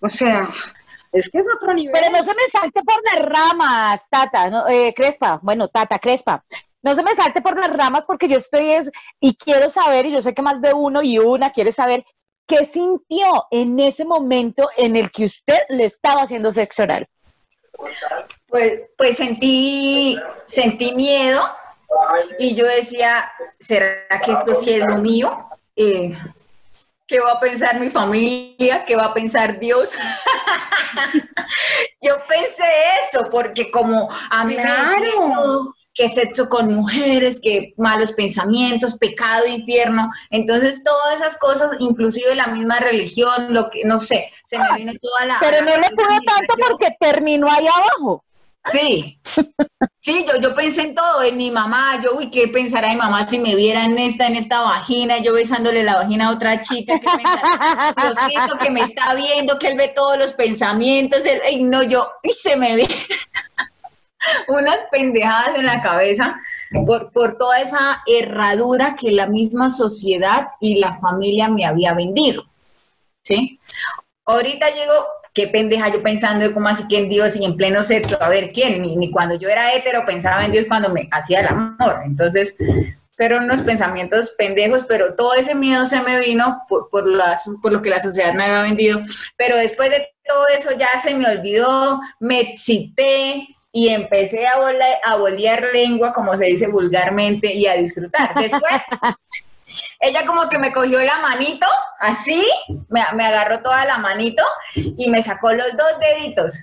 [0.00, 0.48] O sea.
[1.12, 1.94] Es que es otro nivel.
[1.94, 4.68] Pero no se me salte por las ramas, Tata, ¿no?
[4.68, 6.44] Eh, Crespa, bueno, Tata, Crespa
[6.86, 10.12] no se me salte por las ramas porque yo estoy es, y quiero saber, y
[10.12, 12.04] yo sé que más de uno y una quiere saber
[12.46, 17.08] qué sintió en ese momento en el que usted le estaba haciendo sexo oral.
[18.46, 21.42] Pues, pues sentí, sentí miedo
[22.38, 25.44] y yo decía, ¿será que esto sí es lo mío?
[25.74, 26.16] Eh,
[27.04, 28.84] ¿Qué va a pensar mi familia?
[28.84, 29.92] ¿Qué va a pensar Dios?
[32.00, 32.64] yo pensé
[33.10, 34.62] eso porque como a mí me
[35.96, 40.10] que sexo con mujeres, que malos pensamientos, pecado, infierno.
[40.30, 44.92] Entonces, todas esas cosas, inclusive la misma religión, lo que, no sé, se me vino
[45.00, 45.38] toda la...
[45.40, 48.22] Pero no le pudo tanto porque terminó ahí abajo.
[48.72, 49.20] Sí,
[50.00, 53.26] sí, yo, yo pensé en todo, en mi mamá, yo, uy, ¿qué pensará mi mamá
[53.28, 56.98] si me viera en esta, en esta vagina, yo besándole la vagina a otra chica,
[56.98, 57.94] ¿qué pensará?
[57.96, 62.10] Diosito que me está viendo, que él ve todos los pensamientos, él, ay, no, yo,
[62.24, 62.88] y se me ve
[64.48, 66.36] unas pendejadas en la cabeza
[66.86, 72.44] por, por toda esa herradura que la misma sociedad y la familia me había vendido,
[73.22, 73.60] ¿sí?
[74.24, 74.92] Ahorita llego,
[75.32, 78.28] qué pendeja yo pensando de cómo así que en Dios y en pleno sexo, a
[78.28, 81.48] ver quién, ni, ni cuando yo era hetero pensaba en Dios cuando me hacía el
[81.48, 82.00] amor.
[82.04, 82.56] Entonces,
[83.16, 87.72] fueron unos pensamientos pendejos, pero todo ese miedo se me vino por, por, las, por
[87.72, 89.00] lo que la sociedad me había vendido.
[89.36, 94.88] Pero después de todo eso ya se me olvidó, me excité y empecé a, volar,
[95.04, 98.32] a bolear lengua, como se dice vulgarmente, y a disfrutar.
[98.34, 98.82] Después
[100.00, 101.66] ella como que me cogió la manito,
[102.00, 102.42] así,
[102.88, 104.42] me, me, agarró toda la manito
[104.74, 106.54] y me sacó los dos deditos.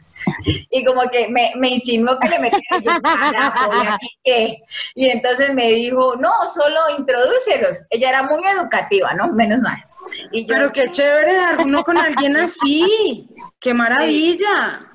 [0.72, 4.58] Y como que me, me insinuó que le metiera yo, carajo, ¿y aquí qué?
[4.96, 7.78] Y entonces me dijo, no, solo introdúcelos.
[7.92, 9.32] Ella era muy educativa, ¿no?
[9.34, 9.86] Menos mal.
[10.32, 13.30] Y yo, Pero qué chévere dar uno con alguien así.
[13.60, 14.80] ¡Qué maravilla!
[14.80, 14.93] Sí.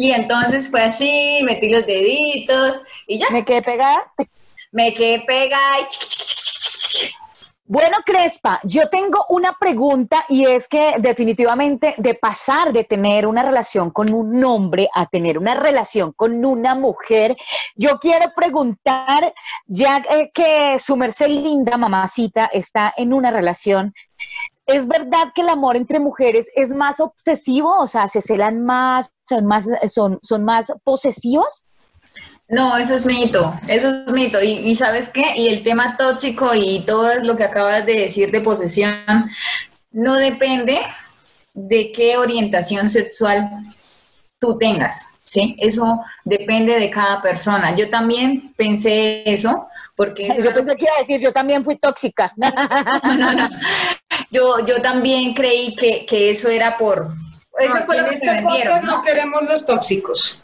[0.00, 3.30] Y entonces fue así, metí los deditos y ya.
[3.30, 4.12] ¿Me quedé pegada?
[4.70, 5.86] Me quedé pegada y
[7.70, 13.42] bueno, Crespa, yo tengo una pregunta y es que definitivamente de pasar de tener una
[13.42, 17.36] relación con un hombre a tener una relación con una mujer,
[17.76, 19.34] yo quiero preguntar,
[19.66, 23.92] ya que su merced linda mamacita está en una relación,
[24.68, 27.80] ¿es verdad que el amor entre mujeres es más obsesivo?
[27.80, 31.64] O sea, se celan más, son más, son, son más posesivas?
[32.48, 34.42] No, eso es mito, eso es mito.
[34.42, 38.30] Y, y, sabes qué, y el tema tóxico y todo lo que acabas de decir
[38.30, 38.94] de posesión,
[39.90, 40.80] no depende
[41.54, 43.50] de qué orientación sexual
[44.38, 45.56] tú tengas, ¿sí?
[45.58, 47.74] Eso depende de cada persona.
[47.74, 50.28] Yo también pensé eso, porque...
[50.28, 52.32] Yo pensé que iba a decir, yo también fui tóxica.
[52.38, 53.48] No, no, no.
[54.30, 57.14] Yo, yo también creí que, que eso era por...
[57.58, 58.98] Eso no, fue lo que este me vendieron, ¿no?
[58.98, 60.40] no queremos los tóxicos.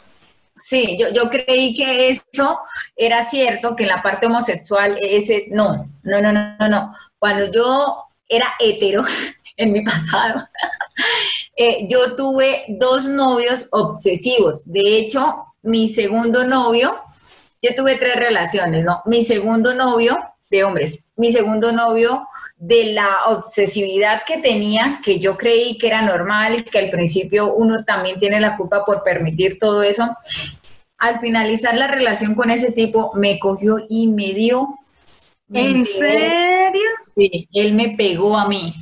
[0.61, 2.59] Sí, yo, yo creí que eso
[2.97, 6.93] era cierto, que en la parte homosexual ese, no, no, no, no, no, no.
[7.17, 9.03] Cuando yo era hetero
[9.57, 10.45] en mi pasado,
[11.55, 14.69] eh, yo tuve dos novios obsesivos.
[14.69, 17.04] De hecho, mi segundo novio,
[17.65, 19.01] yo tuve tres relaciones, ¿no?
[19.05, 20.17] Mi segundo novio
[20.49, 26.01] de hombres, mi segundo novio de la obsesividad que tenía, que yo creí que era
[26.01, 30.15] normal, que al principio uno también tiene la culpa por permitir todo eso.
[30.97, 34.67] Al finalizar la relación con ese tipo, me cogió y me dio.
[35.51, 36.81] ¿En serio?
[37.15, 38.73] Sí, él me pegó a mí,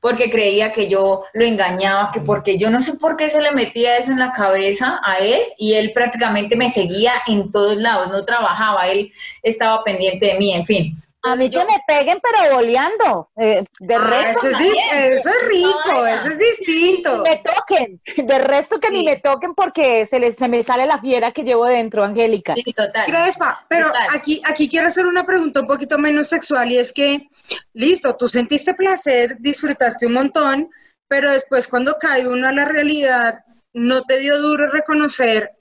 [0.00, 3.50] porque creía que yo lo engañaba, que porque yo no sé por qué se le
[3.50, 8.08] metía eso en la cabeza a él y él prácticamente me seguía en todos lados,
[8.10, 10.96] no trabajaba, él estaba pendiente de mí, en fin.
[11.24, 13.30] A mí que me peguen, pero boleando.
[13.36, 17.22] Eh, de Ah, resto, eso, es, di- eso es rico, eso es distinto.
[17.22, 18.00] me toquen.
[18.16, 19.04] De resto que ni Sí.
[19.04, 22.54] me toquen porque se, les, se me sale la fiera que llevo dentro, Angélica.
[22.56, 23.06] Sí, total.
[23.06, 24.08] Crespa, pero Total.
[24.12, 27.28] aquí, aquí quiero hacer una pregunta un poquito menos sexual y es que,
[27.72, 30.70] listo, tú sentiste placer, disfrutaste un montón,
[31.06, 35.52] pero después cuando cae uno a la realidad, ¿no te dio duro reconocer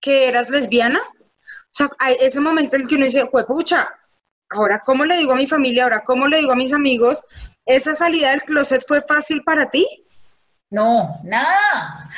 [0.00, 1.00] que eras lesbiana?
[1.00, 3.88] O sea, hay ese momento en el que uno dice, pucha,
[4.54, 7.22] ahora cómo le digo a mi familia, ahora cómo le digo a mis amigos,
[7.66, 9.86] ¿esa salida del closet fue fácil para ti?
[10.70, 12.10] No, nada.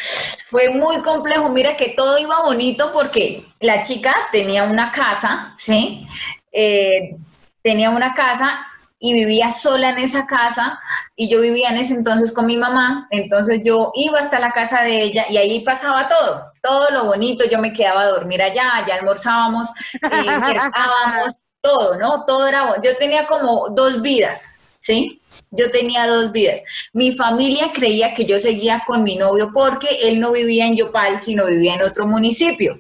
[0.49, 1.49] Fue muy complejo.
[1.51, 6.07] Mira que todo iba bonito porque la chica tenía una casa, ¿sí?
[6.53, 7.17] Eh,
[7.63, 8.67] tenía una casa
[8.99, 10.81] y vivía sola en esa casa
[11.15, 14.83] y yo vivía en ese entonces con mi mamá, entonces yo iba hasta la casa
[14.83, 18.77] de ella y ahí pasaba todo, todo lo bonito, yo me quedaba a dormir allá,
[18.77, 20.01] allá almorzábamos, eh,
[21.67, 22.25] todo, ¿no?
[22.25, 25.21] Todo era, yo tenía como dos vidas, ¿sí?
[25.51, 26.61] Yo tenía dos vidas.
[26.93, 31.19] Mi familia creía que yo seguía con mi novio porque él no vivía en Yopal,
[31.19, 32.79] sino vivía en otro municipio.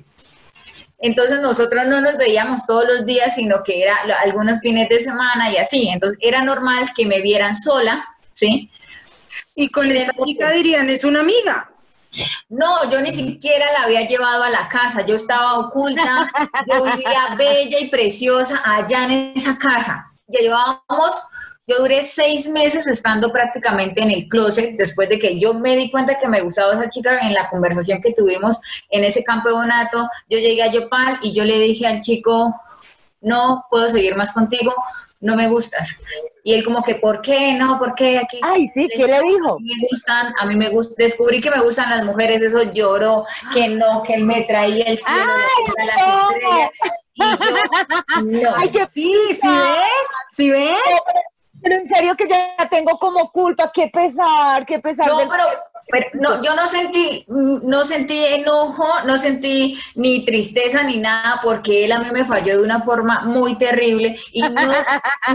[0.98, 5.50] Entonces nosotros no nos veíamos todos los días, sino que era algunos fines de semana
[5.52, 5.88] y así.
[5.88, 8.70] Entonces era normal que me vieran sola, ¿sí?
[9.54, 11.70] Y con esta chica dirían, es una amiga.
[12.48, 16.30] No, yo ni siquiera la había llevado a la casa, yo estaba oculta,
[16.66, 20.06] yo vivía bella y preciosa allá en esa casa.
[20.26, 21.20] Ya llevábamos,
[21.66, 25.90] yo duré seis meses estando prácticamente en el closet después de que yo me di
[25.90, 30.08] cuenta que me gustaba esa chica en la conversación que tuvimos en ese campeonato.
[30.28, 32.54] Yo llegué a Yopal y yo le dije al chico,
[33.20, 34.72] no puedo seguir más contigo,
[35.20, 35.96] no me gustas.
[36.48, 37.54] Y él como que, ¿por qué?
[37.54, 38.38] No, ¿por qué aquí?
[38.40, 39.58] Ay, sí, ¿qué le dijo?
[39.58, 43.66] Me gustan, a mí me gusta, descubrí que me gustan las mujeres, eso lloró, que
[43.66, 46.30] no, que él me traía el cielo, Ay, las no.
[46.30, 46.70] estrellas.
[47.14, 48.56] Y yo, no.
[48.58, 50.06] Ay, qué Sí, ¿sí ven?
[50.30, 50.76] ¿Sí ven?
[51.62, 55.08] Pero en serio que ya tengo como culpa, qué pesar, qué pesar.
[55.08, 55.42] No, del- pero,
[55.88, 61.84] pero no, yo no sentí, no sentí enojo, no sentí ni tristeza ni nada, porque
[61.84, 64.50] él a mí me falló de una forma muy terrible y no,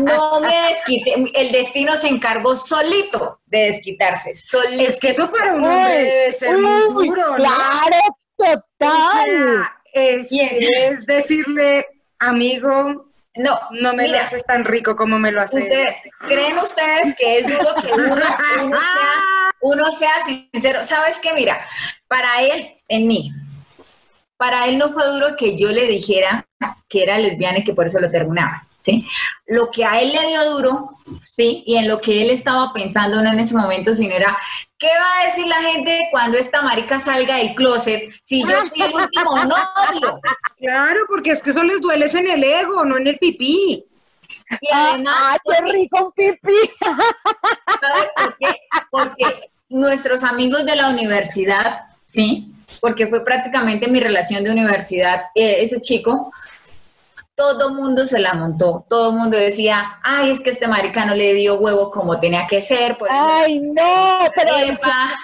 [0.02, 1.32] no me desquité.
[1.34, 4.84] El destino se encargó solito de desquitarse, solito.
[4.84, 7.36] Es que eso para un hombre debe ser muy uy, duro, ¿no?
[7.36, 7.98] Claro,
[8.38, 9.24] O total.
[9.24, 10.58] sea, es, Bien.
[10.78, 11.86] es decirle,
[12.20, 15.64] amigo, No, no me lo haces tan rico como me lo haces.
[15.64, 15.86] usted,
[16.28, 18.16] ¿creen ustedes que es duro que uno,
[18.64, 20.84] uno sea, uno sea sincero?
[20.84, 21.32] ¿Sabes qué?
[21.34, 21.66] Mira,
[22.08, 23.32] para él, en mí,
[24.36, 26.46] para él no fue duro que yo le dijera
[26.90, 28.68] que era lesbiana y que por eso lo terminaba.
[28.82, 29.08] ¿sí?
[29.46, 30.90] Lo que a él le dio duro,
[31.22, 34.38] sí, y en lo que él estaba pensando no en ese momento, sino era,
[34.78, 38.82] ¿qué va a decir la gente cuando esta marica salga del closet si yo fui
[38.82, 40.20] el último novio?
[40.58, 43.86] Claro, porque es que eso les duele en el ego, no en el pipí.
[44.60, 46.72] Y Ah, además, ah, qué rico un pipí.
[46.82, 48.56] ¿Sabes por qué?
[48.90, 52.54] Porque nuestros amigos de la universidad, ¿sí?
[52.80, 56.32] Porque fue prácticamente mi relación de universidad, eh, ese chico,
[57.42, 61.34] todo mundo se la montó, todo mundo decía, ay, es que este marica no le
[61.34, 65.18] dio huevo como tenía que ser, por Ay, no, pero Epa,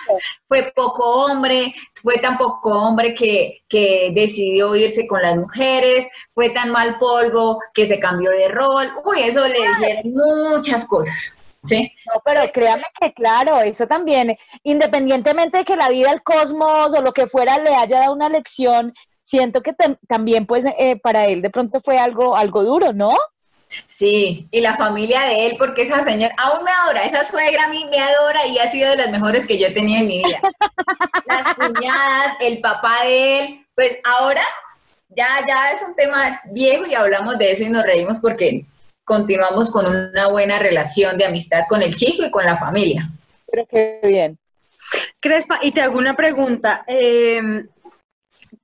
[0.47, 6.49] fue poco hombre, fue tan poco hombre que, que decidió irse con las mujeres, fue
[6.49, 10.12] tan mal polvo que se cambió de rol, uy, eso le dijeron
[10.49, 11.91] muchas cosas, ¿sí?
[12.08, 17.01] No, pero créame que claro, eso también, independientemente de que la vida, el cosmos o
[17.03, 18.95] lo que fuera le haya dado una lección,
[19.28, 23.12] siento que tam- también pues eh, para él de pronto fue algo, algo duro, ¿no?
[23.86, 27.68] Sí, y la familia de él, porque esa señora aún me adora, esa suegra a
[27.68, 30.24] mí me adora y ha sido de las mejores que yo he tenido en mi
[30.24, 30.40] vida.
[31.26, 34.44] Las cuñadas, el papá de él, pues ahora
[35.10, 38.63] ya, ya es un tema viejo y hablamos de eso y nos reímos porque
[39.04, 43.10] continuamos con una buena relación de amistad con el chico y con la familia.
[43.52, 44.38] Pero qué bien.
[45.20, 46.86] Crespa, y te hago una pregunta.
[46.88, 47.42] eh,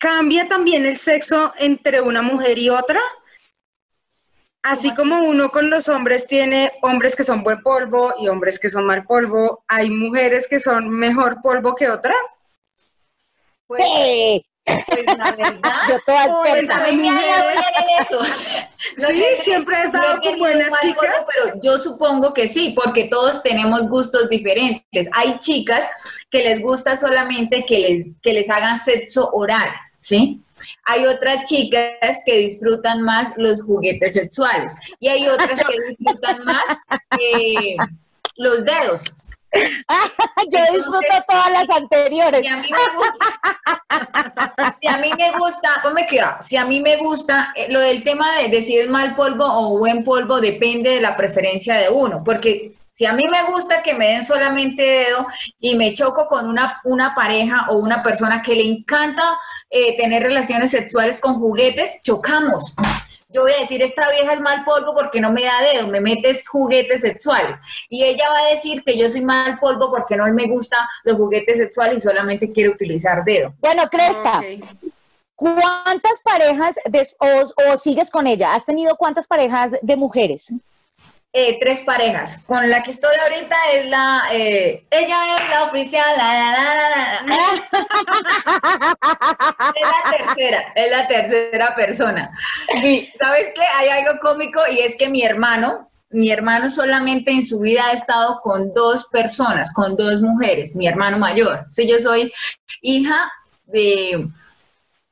[0.04, 3.00] ¿Cambia también el sexo entre una mujer y otra?
[4.62, 8.68] Así como uno con los hombres tiene hombres que son buen polvo y hombres que
[8.68, 12.18] son mal polvo, ¿hay mujeres que son mejor polvo que otras?
[13.66, 18.20] Pues, Sí, pues la verdad, yo toda Oh, pues mí me en eso.
[18.98, 20.96] No Sí, siempre has no dado he con buenas chicas.
[20.98, 25.08] polvo, pero yo supongo que sí, porque todos tenemos gustos diferentes.
[25.14, 25.88] Hay chicas
[26.30, 29.70] que les gusta solamente que les, que les hagan sexo oral,
[30.04, 30.42] ¿sí?
[30.86, 31.92] Hay otras chicas
[32.26, 36.64] que disfrutan más los juguetes sexuales y hay otras que disfrutan más
[37.20, 37.76] eh,
[38.36, 39.06] los dedos.
[39.54, 39.62] Yo
[40.44, 42.42] Entonces- disfruto todas las anteriores.
[42.42, 46.80] Si a mí me gusta, si a mí me gusta, ponme cuidado, si a mí
[46.82, 50.42] me gusta, eh, lo del tema de, de si es mal polvo o buen polvo
[50.42, 54.24] depende de la preferencia de uno, porque si a mí me gusta que me den
[54.24, 55.26] solamente dedo
[55.60, 59.24] y me choco con una, una pareja o una persona que le encanta
[59.70, 62.74] eh, tener relaciones sexuales con juguetes, chocamos.
[63.30, 66.00] Yo voy a decir, esta vieja es mal polvo porque no me da dedo, me
[66.00, 67.58] metes juguetes sexuales.
[67.90, 71.18] Y ella va a decir que yo soy mal polvo porque no me gustan los
[71.18, 73.52] juguetes sexuales y solamente quiere utilizar dedo.
[73.60, 74.92] Bueno, Crespa, Ok.
[75.36, 78.54] ¿cuántas parejas des- o, o sigues con ella?
[78.54, 80.52] ¿Has tenido cuántas parejas de mujeres?
[81.36, 82.44] Eh, tres parejas.
[82.46, 87.26] Con la que estoy ahorita es la, eh, ella es la oficial, la,
[89.76, 92.32] es la tercera, es la tercera persona.
[92.84, 97.44] Y sabes qué, hay algo cómico y es que mi hermano, mi hermano solamente en
[97.44, 101.66] su vida ha estado con dos personas, con dos mujeres, mi hermano mayor.
[101.72, 102.32] Sí, yo soy
[102.84, 103.32] hija
[103.66, 104.28] de,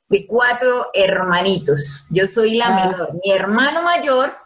[0.08, 2.06] de cuatro hermanitos.
[2.12, 2.86] Yo soy la Ah.
[2.86, 3.10] menor.
[3.26, 4.38] Mi hermano mayor,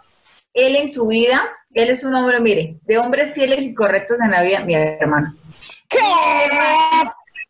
[0.56, 4.32] él en su vida, él es un hombre, mire, de hombres fieles y correctos en
[4.32, 5.36] la vida, mi hermano.
[5.88, 6.00] ¿Qué?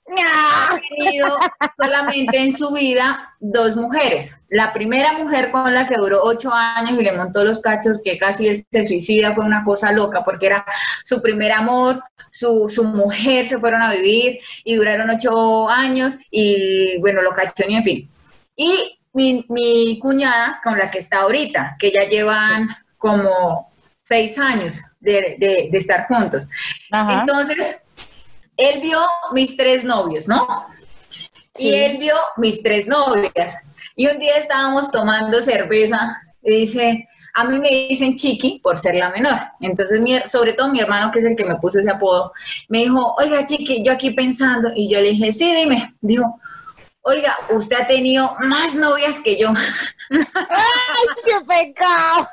[0.07, 1.39] Ha tenido
[1.77, 4.39] solamente en su vida dos mujeres.
[4.49, 8.17] La primera mujer con la que duró ocho años y le montó los cachos, que
[8.17, 10.65] casi él se suicida, fue una cosa loca, porque era
[11.03, 16.97] su primer amor, su, su mujer se fueron a vivir y duraron ocho años y
[16.99, 18.09] bueno, lo cachó y en fin.
[18.55, 22.69] Y mi, mi cuñada con la que está ahorita, que ya llevan
[23.09, 23.69] como
[24.03, 26.47] seis años de, de- de estar juntos.
[26.91, 27.19] Ajá.
[27.21, 27.77] Entonces,
[28.57, 28.99] él vio
[29.33, 30.47] mis tres novios, ¿no?
[31.57, 33.57] Y él vio mis tres novias.
[33.95, 38.95] Y un día estábamos tomando cerveza y dice, a mí me dicen Chiqui por ser
[38.95, 39.39] la menor.
[39.61, 42.31] Entonces, mi, sobre todo mi hermano, que es el que me puso ese apodo,
[42.69, 45.93] me dijo, oiga, Chiqui, yo aquí pensando, y yo le dije, sí, dime.
[46.01, 46.39] Dijo,
[47.01, 49.49] oiga, usted ha tenido más novias que yo.
[50.09, 52.27] ¡Ay, qué pecado!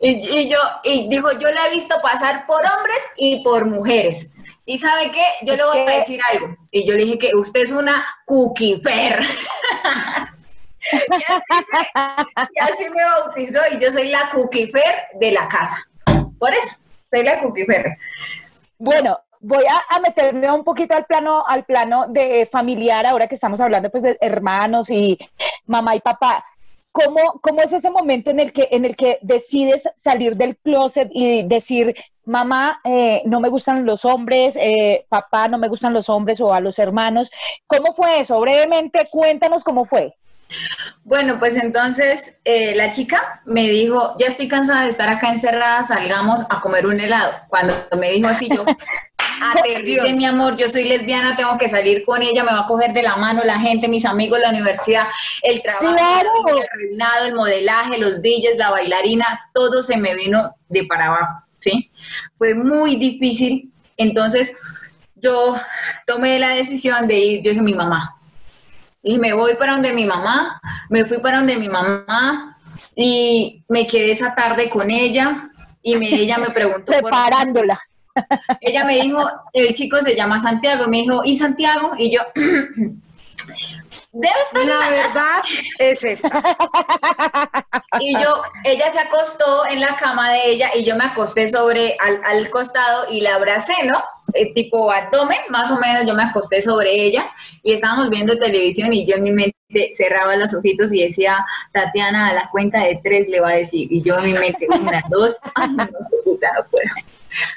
[0.00, 4.30] Y, yo, y dijo, yo la he visto pasar por hombres y por mujeres.
[4.64, 6.56] Y sabe qué, yo le voy a decir algo.
[6.70, 9.20] Y yo le dije que usted es una cookie fair.
[10.92, 15.76] y, así me, bautizó y yo soy la cookie fair de la casa.
[16.38, 17.96] Por eso, soy la cookie fair.
[18.78, 23.60] Bueno, voy a, meterme un poquito al plano, al plano de familiar, ahora que estamos
[23.60, 25.18] hablando pues de hermanos y
[25.66, 26.44] mamá y papá.
[26.92, 31.08] ¿Cómo, ¿Cómo es ese momento en el que, en el que decides salir del closet
[31.10, 36.08] y decir, mamá, eh, no me gustan los hombres, eh, papá, no me gustan los
[36.08, 37.30] hombres o a los hermanos?
[37.66, 38.38] ¿Cómo fue eso?
[38.40, 40.14] Brevemente, cuéntanos cómo fue.
[41.04, 45.84] Bueno, pues entonces eh, la chica me dijo, ya estoy cansada de estar acá encerrada,
[45.84, 47.32] salgamos a comer un helado.
[47.48, 48.64] Cuando me dijo así, yo
[49.84, 52.92] dice mi amor, yo soy lesbiana, tengo que salir con ella, me va a coger
[52.92, 55.08] de la mano la gente, mis amigos, la universidad,
[55.42, 60.84] el trabajo, el reinado, el modelaje, los DJs, la bailarina, todo se me vino de
[60.84, 61.90] para abajo, ¿sí?
[62.36, 63.70] Fue muy difícil.
[63.96, 64.52] Entonces,
[65.16, 65.56] yo
[66.06, 68.16] tomé la decisión de ir, yo dije, mi mamá,
[69.02, 72.56] y me voy para donde mi mamá, me fui para donde mi mamá
[72.94, 75.50] y me quedé esa tarde con ella
[75.82, 76.92] y me, ella me preguntó.
[76.92, 77.80] Preparándola.
[78.60, 81.92] Ella me dijo, el chico se llama Santiago, me dijo, ¿y Santiago?
[81.98, 82.20] Y yo,
[84.12, 85.42] debe estar la, verdad
[85.78, 86.56] es esta.
[88.00, 91.96] Y yo, ella se acostó en la cama de ella y yo me acosté sobre
[91.98, 94.02] al, costado y la abracé, ¿no?
[94.34, 97.30] Eh, tipo abdomen, más o menos yo me acosté sobre ella
[97.62, 102.28] y estábamos viendo televisión y yo en mi mente cerraba los ojitos y decía, Tatiana,
[102.28, 103.88] a la cuenta de tres le va a decir.
[103.90, 105.86] Y yo en mi mente, una, dos, ay, no,
[106.24, 107.11] puta, no puedo.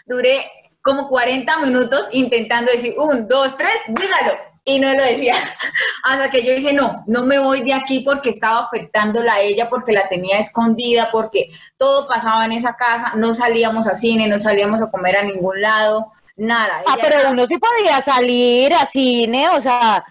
[0.06, 0.46] Duré
[0.82, 5.34] como 40 minutos intentando decir, un, dos, tres, dígalo y no lo decía.
[6.04, 9.70] Hasta que yo dije, no, no me voy de aquí porque estaba afectándola a ella,
[9.70, 14.40] porque la tenía escondida, porque todo pasaba en esa casa, no salíamos a cine, no
[14.40, 16.84] salíamos a comer a ningún lado, nada.
[16.88, 20.04] Ah, pero uno sí podía salir a cine, o sea,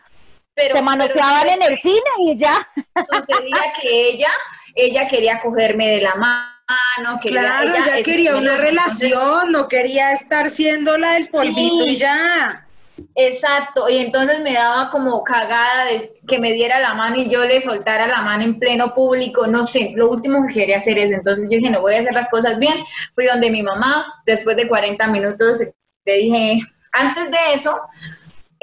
[0.57, 2.67] se manoseaban en el cine y ya.
[3.11, 4.31] Sucedía que ella,
[4.75, 6.53] ella quería cogerme de la mano,
[7.21, 12.67] quería, claro, ella, quería una relación, no quería estar siendo la del polvito y ya.
[13.17, 17.45] Exacto, y entonces me daba como cagada de que me diera la mano y yo
[17.45, 21.11] le soltara la mano en pleno público, no sé, lo último que quería hacer es,
[21.11, 22.85] entonces yo dije, no voy a hacer las cosas bien,
[23.15, 25.59] fui donde mi mamá, después de 40 minutos
[26.05, 26.61] le dije,
[26.93, 27.81] antes de eso,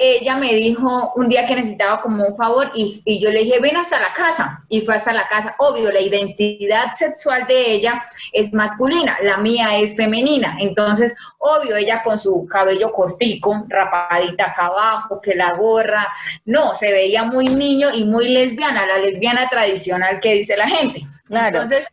[0.02, 3.76] ella me dijo un día que necesitaba como un favor y, yo le dije, ven
[3.76, 4.60] hasta la casa.
[4.68, 5.54] Y fue hasta la casa.
[5.58, 10.56] Obvio, la identidad sexual de ella es masculina, la mía es femenina.
[10.58, 16.08] Entonces, obvio, ella con su cabello cortico, rapadita acá abajo, que la gorra,
[16.44, 21.02] no, se veía muy niño y muy lesbiana, la lesbiana tradicional que dice la gente.
[21.26, 21.48] Claro.
[21.48, 21.86] Entonces,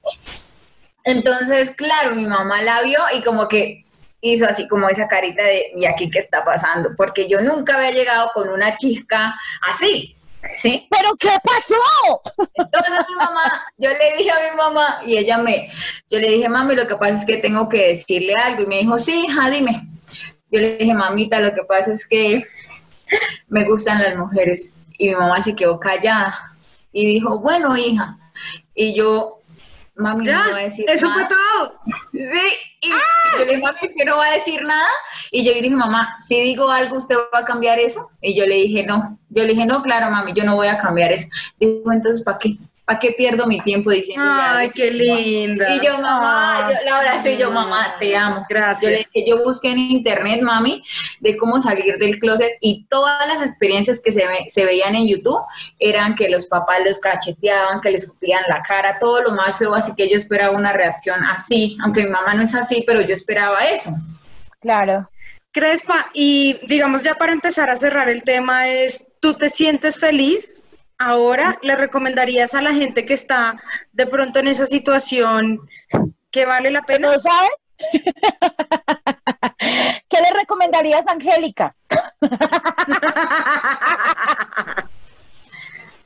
[1.04, 3.86] entonces, claro, mi mamá la vio y como que
[4.22, 6.92] hizo así como esa carita de, ¿y aquí qué está pasando?
[6.96, 10.16] Porque yo nunca había llegado con una chica así,
[10.56, 10.88] ¿sí?
[10.90, 12.22] ¿Pero qué pasó?
[12.56, 15.70] Entonces mi mamá, yo le dije a mi mamá y ella me,
[16.10, 18.64] yo le dije, mami, lo que pasa es que tengo que decirle algo.
[18.64, 19.88] Y me dijo, sí, hija, dime.
[20.52, 22.44] Yo le dije, mamita, lo que pasa es que
[23.48, 24.74] me gustan las mujeres.
[24.98, 26.56] Y mi mamá se quedó callada
[26.92, 28.18] y dijo, bueno, hija.
[28.74, 29.39] Y yo,
[30.00, 31.80] mami, no va a decir Eso fue todo.
[32.14, 32.42] Sí,
[32.82, 34.90] y yo le dije, mami, que no va a decir nada.
[35.32, 38.10] Y yo le dije, mamá, si digo algo, ¿usted va a cambiar eso?
[38.22, 39.20] Y yo le dije, no.
[39.30, 41.28] Yo le dije, no, claro, mami, yo no voy a cambiar eso.
[41.60, 42.58] Dijo, entonces, ¿para qué?
[42.90, 45.76] ¿Para qué pierdo mi tiempo diciendo Ay, qué linda.
[45.76, 48.44] Y yo, mamá, yo, la abracé y yo, mamá, te amo.
[48.50, 48.82] Gracias.
[48.82, 50.84] Yo le dije, yo busqué en internet, mami,
[51.20, 55.40] de cómo salir del closet y todas las experiencias que se, se veían en YouTube
[55.78, 59.76] eran que los papás los cacheteaban, que les escupían la cara, todo lo más feo,
[59.76, 63.14] así que yo esperaba una reacción así, aunque mi mamá no es así, pero yo
[63.14, 63.92] esperaba eso.
[64.62, 65.08] Claro.
[65.52, 70.59] Crespa, y digamos ya para empezar a cerrar el tema es, ¿tú te sientes feliz
[71.00, 73.60] ahora le recomendarías a la gente que está
[73.94, 75.62] de pronto en esa situación
[76.30, 77.14] que vale la pena?
[77.14, 77.52] ¿No sabes?
[80.10, 81.76] ¿Qué le recomendarías, Angélica?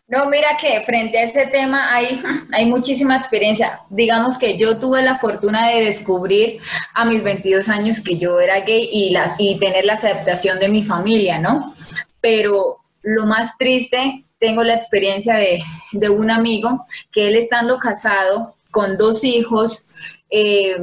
[0.05, 2.21] No, mira que frente a este tema hay,
[2.51, 3.79] hay muchísima experiencia.
[3.89, 6.59] Digamos que yo tuve la fortuna de descubrir
[6.93, 10.69] a mis 22 años que yo era gay y, la, y tener la aceptación de
[10.69, 11.73] mi familia, ¿no?
[12.21, 15.63] Pero lo más triste tengo la experiencia de,
[15.93, 19.87] de un amigo que él estando casado con dos hijos,
[20.29, 20.75] eh,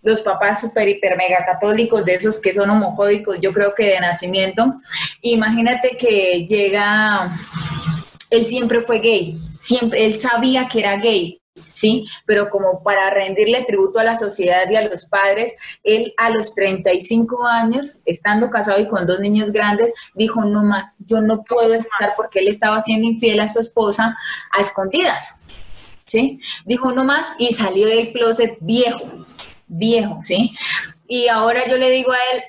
[0.00, 4.00] los papás super, hiper, mega católicos, de esos que son homofóbicos, yo creo que de
[4.00, 4.76] nacimiento.
[5.20, 7.38] Imagínate que llega,
[8.30, 11.38] él siempre fue gay, siempre, él sabía que era gay,
[11.72, 12.06] ¿sí?
[12.24, 15.52] Pero como para rendirle tributo a la sociedad y a los padres,
[15.84, 20.98] él a los 35 años, estando casado y con dos niños grandes, dijo, no más,
[21.06, 24.16] yo no puedo estar porque él estaba siendo infiel a su esposa
[24.52, 25.40] a escondidas,
[26.06, 26.40] ¿sí?
[26.64, 29.26] Dijo, no más y salió del closet viejo,
[29.66, 30.54] viejo, ¿sí?
[31.08, 32.42] Y ahora yo le digo a él,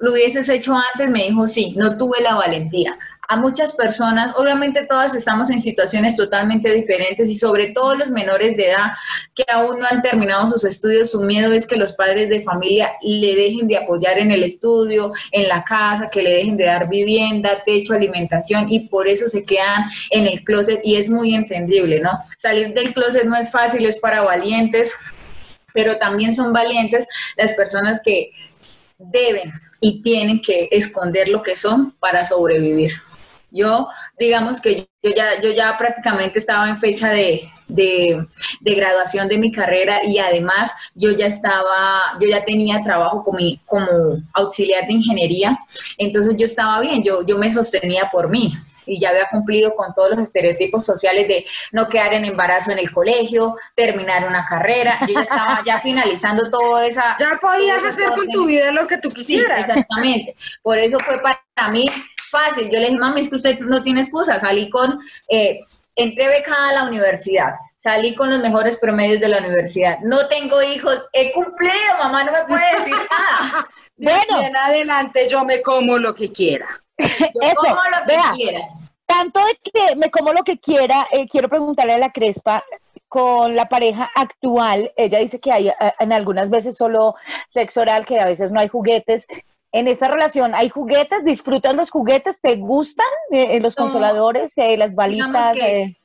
[0.00, 2.96] lo hubieses hecho antes, me dijo, sí, no tuve la valentía.
[3.28, 8.56] A muchas personas, obviamente todas estamos en situaciones totalmente diferentes y sobre todo los menores
[8.56, 8.92] de edad
[9.34, 12.92] que aún no han terminado sus estudios, su miedo es que los padres de familia
[13.02, 16.88] le dejen de apoyar en el estudio, en la casa, que le dejen de dar
[16.88, 22.00] vivienda, techo, alimentación y por eso se quedan en el closet y es muy entendible,
[22.00, 22.18] ¿no?
[22.38, 24.92] Salir del closet no es fácil, es para valientes,
[25.72, 27.06] pero también son valientes
[27.36, 28.30] las personas que
[28.98, 32.92] deben y tienen que esconder lo que son para sobrevivir.
[33.54, 33.88] Yo,
[34.18, 38.26] digamos que yo ya, yo ya prácticamente estaba en fecha de, de,
[38.60, 43.38] de, graduación de mi carrera y además yo ya estaba, yo ya tenía trabajo como,
[43.64, 43.86] como
[44.32, 45.56] auxiliar de ingeniería,
[45.98, 48.52] entonces yo estaba bien, yo, yo me sostenía por mí
[48.86, 52.78] y ya había cumplido con todos los estereotipos sociales de no quedar en embarazo en
[52.78, 54.98] el colegio, terminar una carrera.
[55.06, 57.16] Yo ya estaba ya finalizando toda esa...
[57.18, 59.64] Ya podías hacer con tu vida lo que tú quisieras.
[59.64, 60.36] Sí, exactamente.
[60.62, 61.86] Por eso fue para mí
[62.34, 62.68] fácil.
[62.70, 64.40] Yo le dije, mami, es que usted no tiene excusa.
[64.40, 65.54] Salí con, eh,
[65.94, 67.54] entré becada a la universidad.
[67.76, 69.98] Salí con los mejores promedios de la universidad.
[70.02, 71.02] No tengo hijos.
[71.12, 73.68] He cumplido, mamá, no me puede decir nada.
[73.96, 76.66] bueno, en adelante yo me como lo que quiera.
[76.96, 77.76] Eso,
[78.06, 78.32] vea,
[79.06, 82.64] tanto de que me como lo que quiera, eh, quiero preguntarle a la Crespa,
[83.14, 87.14] con la pareja actual, ella dice que hay en algunas veces solo
[87.48, 89.28] sexo oral, que a veces no hay juguetes.
[89.74, 91.24] En esta relación, ¿hay juguetes?
[91.24, 92.40] ¿Disfrutan los juguetes?
[92.40, 95.52] ¿Te gustan eh, los consoladores, eh, las balitas?
[95.52, 95.96] Que,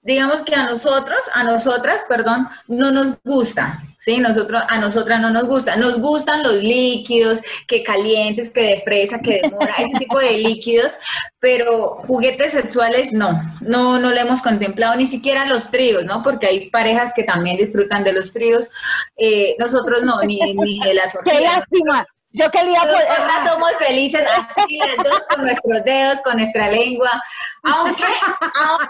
[0.00, 4.16] digamos que a nosotros, a nosotras, perdón, no nos gusta, ¿sí?
[4.16, 5.76] Nosotros, a nosotras no nos gusta.
[5.76, 10.38] Nos gustan los líquidos, que calientes, que de fresa, que de mora, ese tipo de
[10.38, 10.96] líquidos,
[11.38, 16.22] pero juguetes sexuales no, no, no lo hemos contemplado, ni siquiera los tríos, ¿no?
[16.22, 18.70] Porque hay parejas que también disfrutan de los tríos.
[19.18, 22.06] Eh, nosotros no, ni, ni de las ¡Qué lástima!
[22.34, 23.08] Yo quería poder...
[23.48, 27.22] somos felices así, las dos con nuestros dedos, con nuestra lengua,
[27.62, 28.04] aunque,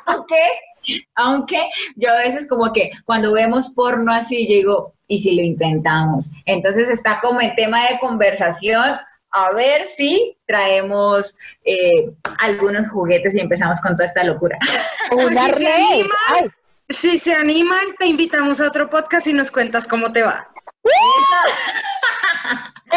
[0.06, 0.36] aunque
[1.14, 6.30] aunque yo a veces como que cuando vemos porno así, llego, ¿y si lo intentamos?
[6.44, 8.98] Entonces está como el tema de conversación,
[9.30, 14.58] a ver si traemos eh, algunos juguetes y empezamos con toda esta locura.
[15.10, 16.54] Una si, se animan,
[16.88, 20.48] si se animan, te invitamos a otro podcast y nos cuentas cómo te va.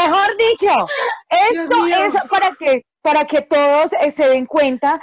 [0.01, 0.87] Mejor dicho,
[1.29, 4.99] esto es para que, para que todos eh, se den cuenta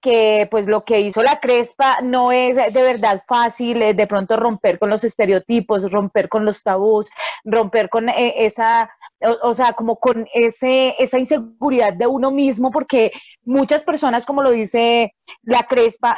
[0.00, 4.78] que pues lo que hizo la Crespa no es de verdad fácil, de pronto romper
[4.78, 7.10] con los estereotipos, romper con los tabús,
[7.44, 8.90] romper con eh, esa,
[9.42, 13.10] o, sea, como con ese, esa inseguridad de uno mismo, porque
[13.44, 16.16] muchas personas, como lo dice la Crespa,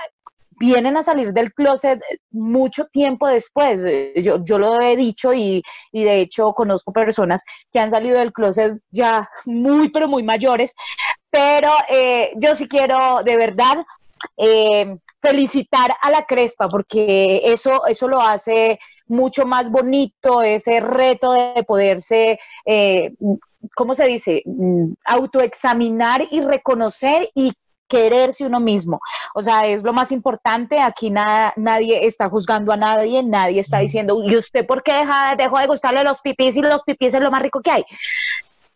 [0.61, 2.01] vienen a salir del closet
[2.31, 3.83] mucho tiempo después.
[4.15, 7.43] Yo, yo lo he dicho y, y, de hecho conozco personas
[7.73, 10.75] que han salido del closet ya muy, pero muy mayores,
[11.31, 13.79] pero eh, yo sí quiero de verdad
[14.37, 21.33] eh, felicitar a la Crespa porque eso, eso lo hace mucho más bonito, ese reto
[21.33, 23.15] de poderse, eh,
[23.75, 24.43] ¿cómo se dice?
[24.45, 27.53] Mm, autoexaminar y reconocer y
[27.91, 29.01] quererse uno mismo.
[29.35, 30.81] O sea, es lo más importante.
[30.81, 35.35] Aquí nada, nadie está juzgando a nadie, nadie está diciendo, ¿y usted por qué deja,
[35.37, 37.85] dejó de gustarle los pipís y los pipís es lo más rico que hay?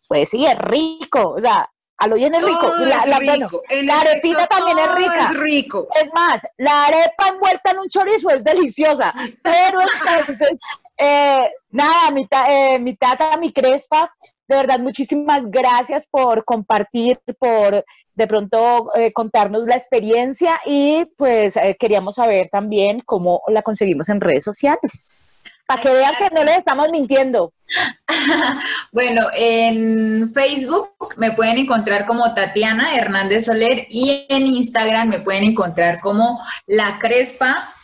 [0.09, 1.31] Pues sí, es rico.
[1.31, 2.73] O sea, a lo bien es rico.
[2.81, 3.62] la, la, rico.
[3.71, 5.29] la, arepita también es rica.
[5.31, 5.89] Es rico.
[5.95, 9.15] Es más, la arepa envuelta en un chorizo es deliciosa.
[9.43, 9.79] Pero
[10.19, 10.59] entonces,
[10.99, 14.12] eh, nada, mi, eh, mi tata, mi crespa,
[14.49, 17.85] de verdad, muchísimas gracias por compartir, por
[18.15, 24.09] de pronto eh, contarnos la experiencia y pues eh, queríamos saber también cómo la conseguimos
[24.09, 25.43] en redes sociales.
[25.67, 27.53] Para que vean que no les estamos mintiendo.
[28.93, 35.45] bueno, en Facebook me pueden encontrar como Tatiana Hernández Soler y en Instagram me pueden
[35.45, 36.99] encontrar como la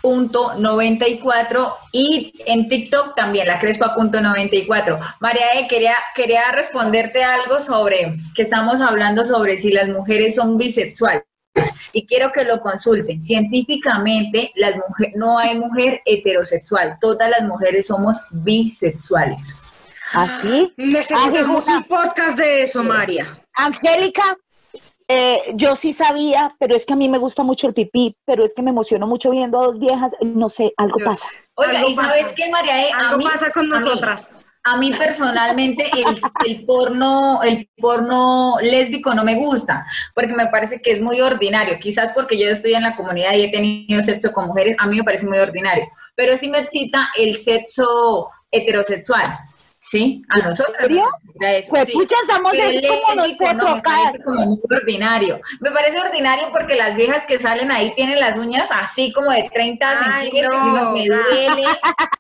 [0.03, 4.99] crespa.94 y en TikTok también la crespa.94.
[5.21, 10.57] María E, quería, quería responderte algo sobre que estamos hablando sobre si las mujeres son
[10.59, 11.25] bisexuales.
[11.93, 13.21] y quiero que lo consulten.
[13.21, 19.63] Científicamente, las mujeres, no hay mujer heterosexual, todas las mujeres somos bisexuales.
[20.13, 20.73] ¿Así?
[20.77, 23.41] Necesitamos un podcast de eso, María.
[23.55, 24.37] Angélica,
[25.13, 28.45] eh, yo sí sabía, pero es que a mí me gusta mucho el pipí, pero
[28.45, 31.09] es que me emociono mucho viendo a dos viejas, no sé, algo Dios.
[31.09, 31.29] pasa.
[31.57, 32.87] Oiga, Algo ¿y sabes qué, María?
[32.87, 32.93] E?
[32.93, 34.33] A Algo mí- pasa con a mí- nosotras.
[34.63, 40.81] A mí personalmente el, el porno, el porno lésbico no me gusta, porque me parece
[40.83, 41.79] que es muy ordinario.
[41.81, 44.99] Quizás porque yo estoy en la comunidad y he tenido sexo con mujeres, a mí
[44.99, 45.87] me parece muy ordinario.
[46.15, 49.25] Pero sí me excita el sexo heterosexual,
[49.81, 50.23] ¿sí?
[50.29, 50.77] A nosotros.
[51.41, 51.95] eso, Pues sí.
[51.99, 55.41] Pero es como lésbico no, nosotros, me parece como muy ordinario.
[55.61, 59.51] Me parece ordinario porque las viejas que salen ahí tienen las uñas así como de
[59.53, 61.17] 30 Ay, centímetros y no, me ya.
[61.17, 61.65] duele.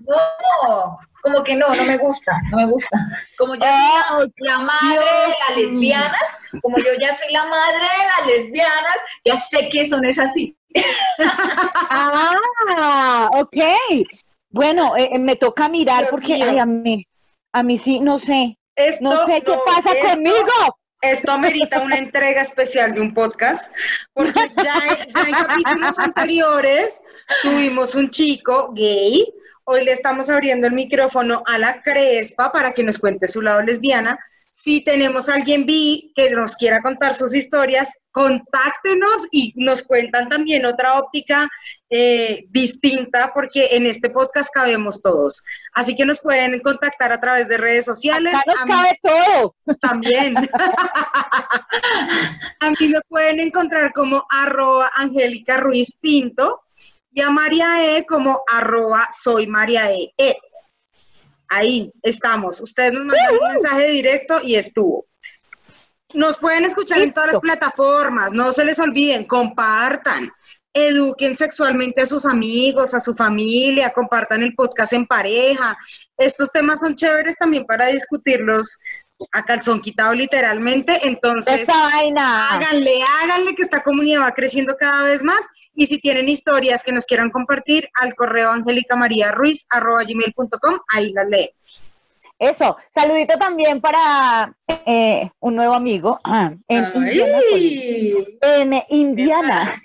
[0.00, 2.98] No, como que no, no me gusta, no me gusta.
[3.36, 6.20] Como yo soy la, la madre de las lesbianas,
[6.62, 10.18] como yo ya soy la madre de las lesbianas, ya sé que eso no es
[10.18, 10.56] así.
[11.90, 13.56] Ah, ok.
[14.50, 17.06] Bueno, eh, eh, me toca mirar Dios porque, ay, a mí,
[17.52, 20.76] a mí sí, no sé, Esto, no sé qué pasa esto- conmigo.
[21.02, 23.74] Esto amerita una entrega especial de un podcast,
[24.12, 24.74] porque ya,
[25.14, 27.02] ya en capítulos anteriores
[27.42, 29.24] tuvimos un chico gay.
[29.64, 33.62] Hoy le estamos abriendo el micrófono a la Crespa para que nos cuente su lado
[33.62, 34.18] lesbiana.
[34.62, 40.28] Si tenemos a alguien bi que nos quiera contar sus historias, contáctenos y nos cuentan
[40.28, 41.48] también otra óptica
[41.88, 45.42] eh, distinta, porque en este podcast cabemos todos.
[45.72, 48.34] Así que nos pueden contactar a través de redes sociales.
[48.34, 49.54] Acá A nos mí- cabe todo.
[49.80, 50.34] también.
[52.60, 56.60] a mí me pueden encontrar como arroba Angélica Ruiz Pinto
[57.12, 60.12] y a María E como arroba soy María E.
[60.18, 60.36] E.
[61.50, 62.60] Ahí estamos.
[62.60, 65.06] Ustedes nos mandan un mensaje directo y estuvo.
[66.14, 68.32] Nos pueden escuchar en todas las plataformas.
[68.32, 70.30] No se les olviden, compartan.
[70.72, 75.76] Eduquen sexualmente a sus amigos, a su familia, compartan el podcast en pareja.
[76.16, 78.78] Estos temas son chéveres también para discutirlos
[79.32, 81.06] a calzón quitado literalmente.
[81.06, 82.48] Entonces, Esta vaina.
[82.50, 85.46] háganle, háganle que esta comunidad va creciendo cada vez más.
[85.74, 91.59] Y si tienen historias que nos quieran compartir, al correo angélicamariaruiz.com, ahí las leemos.
[92.40, 94.50] Eso, saludito también para
[94.86, 96.18] eh, un nuevo amigo
[96.68, 98.26] en Indianapolis.
[98.40, 99.78] En Indiana.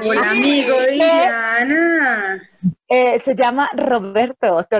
[0.00, 2.42] Hola, amigo de Diana.
[2.88, 4.64] Eh, se llama Roberto.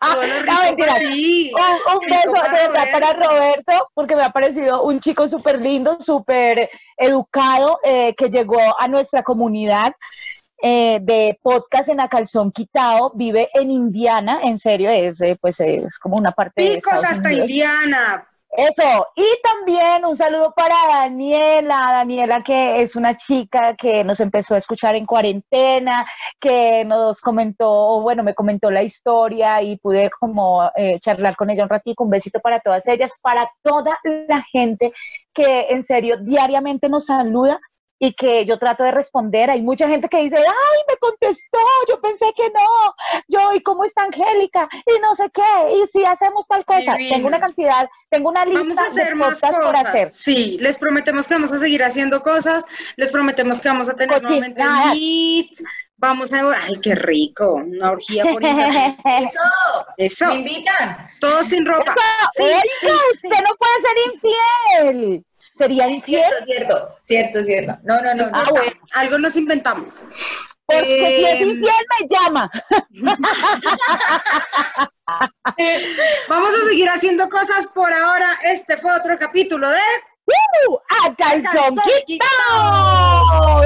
[0.00, 0.94] No, mentira.
[0.96, 6.70] Un, beso de verdad para Roberto, porque me ha parecido un chico súper lindo, súper
[6.96, 9.92] educado, eh, que llegó a nuestra comunidad
[10.62, 13.12] eh, de podcast en A Calzón Quitado.
[13.14, 17.18] Vive en Indiana, en serio, es, eh, pues, es como una parte de Picos Estados
[17.18, 17.50] hasta Unidos.
[17.50, 18.28] Indiana.
[18.50, 24.54] Eso, y también un saludo para Daniela, Daniela que es una chica que nos empezó
[24.54, 26.06] a escuchar en cuarentena,
[26.40, 31.50] que nos comentó, o bueno, me comentó la historia y pude como eh, charlar con
[31.50, 34.92] ella un ratito, un besito para todas ellas, para toda la gente
[35.34, 37.60] que en serio diariamente nos saluda
[37.98, 39.50] y que yo trato de responder.
[39.50, 42.94] Hay mucha gente que dice, ay, me contestó, yo pensé que no,
[43.28, 44.68] yo, ¿y cómo está Angélica?
[44.86, 45.42] Y no sé qué,
[45.74, 46.92] y si hacemos tal cosa.
[46.92, 47.12] Divinos.
[47.12, 49.92] Tengo una cantidad, tengo una lista Vamos a hacer de más podcasts por hacer.
[50.06, 50.14] cosas.
[50.14, 52.64] Sí, les prometemos que vamos a seguir haciendo cosas.
[52.96, 54.62] Les prometemos que vamos a tener nuevamente.
[54.92, 55.58] Meet.
[55.96, 56.38] Vamos a.
[56.38, 57.54] Ay, qué rico.
[57.54, 58.96] Una orgía por internet.
[59.04, 59.40] Eso,
[59.96, 60.26] Eso.
[60.28, 61.08] me invitan.
[61.20, 61.92] Todo sin ropa.
[62.36, 62.68] Sí, Oiga, sí,
[63.20, 63.26] sí.
[63.26, 65.24] usted no puede ser infiel.
[65.58, 66.22] ¿Sería infiel?
[66.22, 67.76] Cierto, cierto, cierto, cierto.
[67.82, 68.30] No, no, no.
[68.30, 68.32] no.
[68.32, 68.70] Ah, bueno.
[68.92, 70.02] Algo nos inventamos.
[70.66, 72.48] Porque si es Em, infiel me llama.
[76.28, 78.38] Vamos a seguir haciendo cosas por ahora.
[78.44, 79.80] Este fue otro capítulo de
[80.26, 80.76] ¡Uh!
[80.76, 83.62] ¡A calzón Calzón quitado!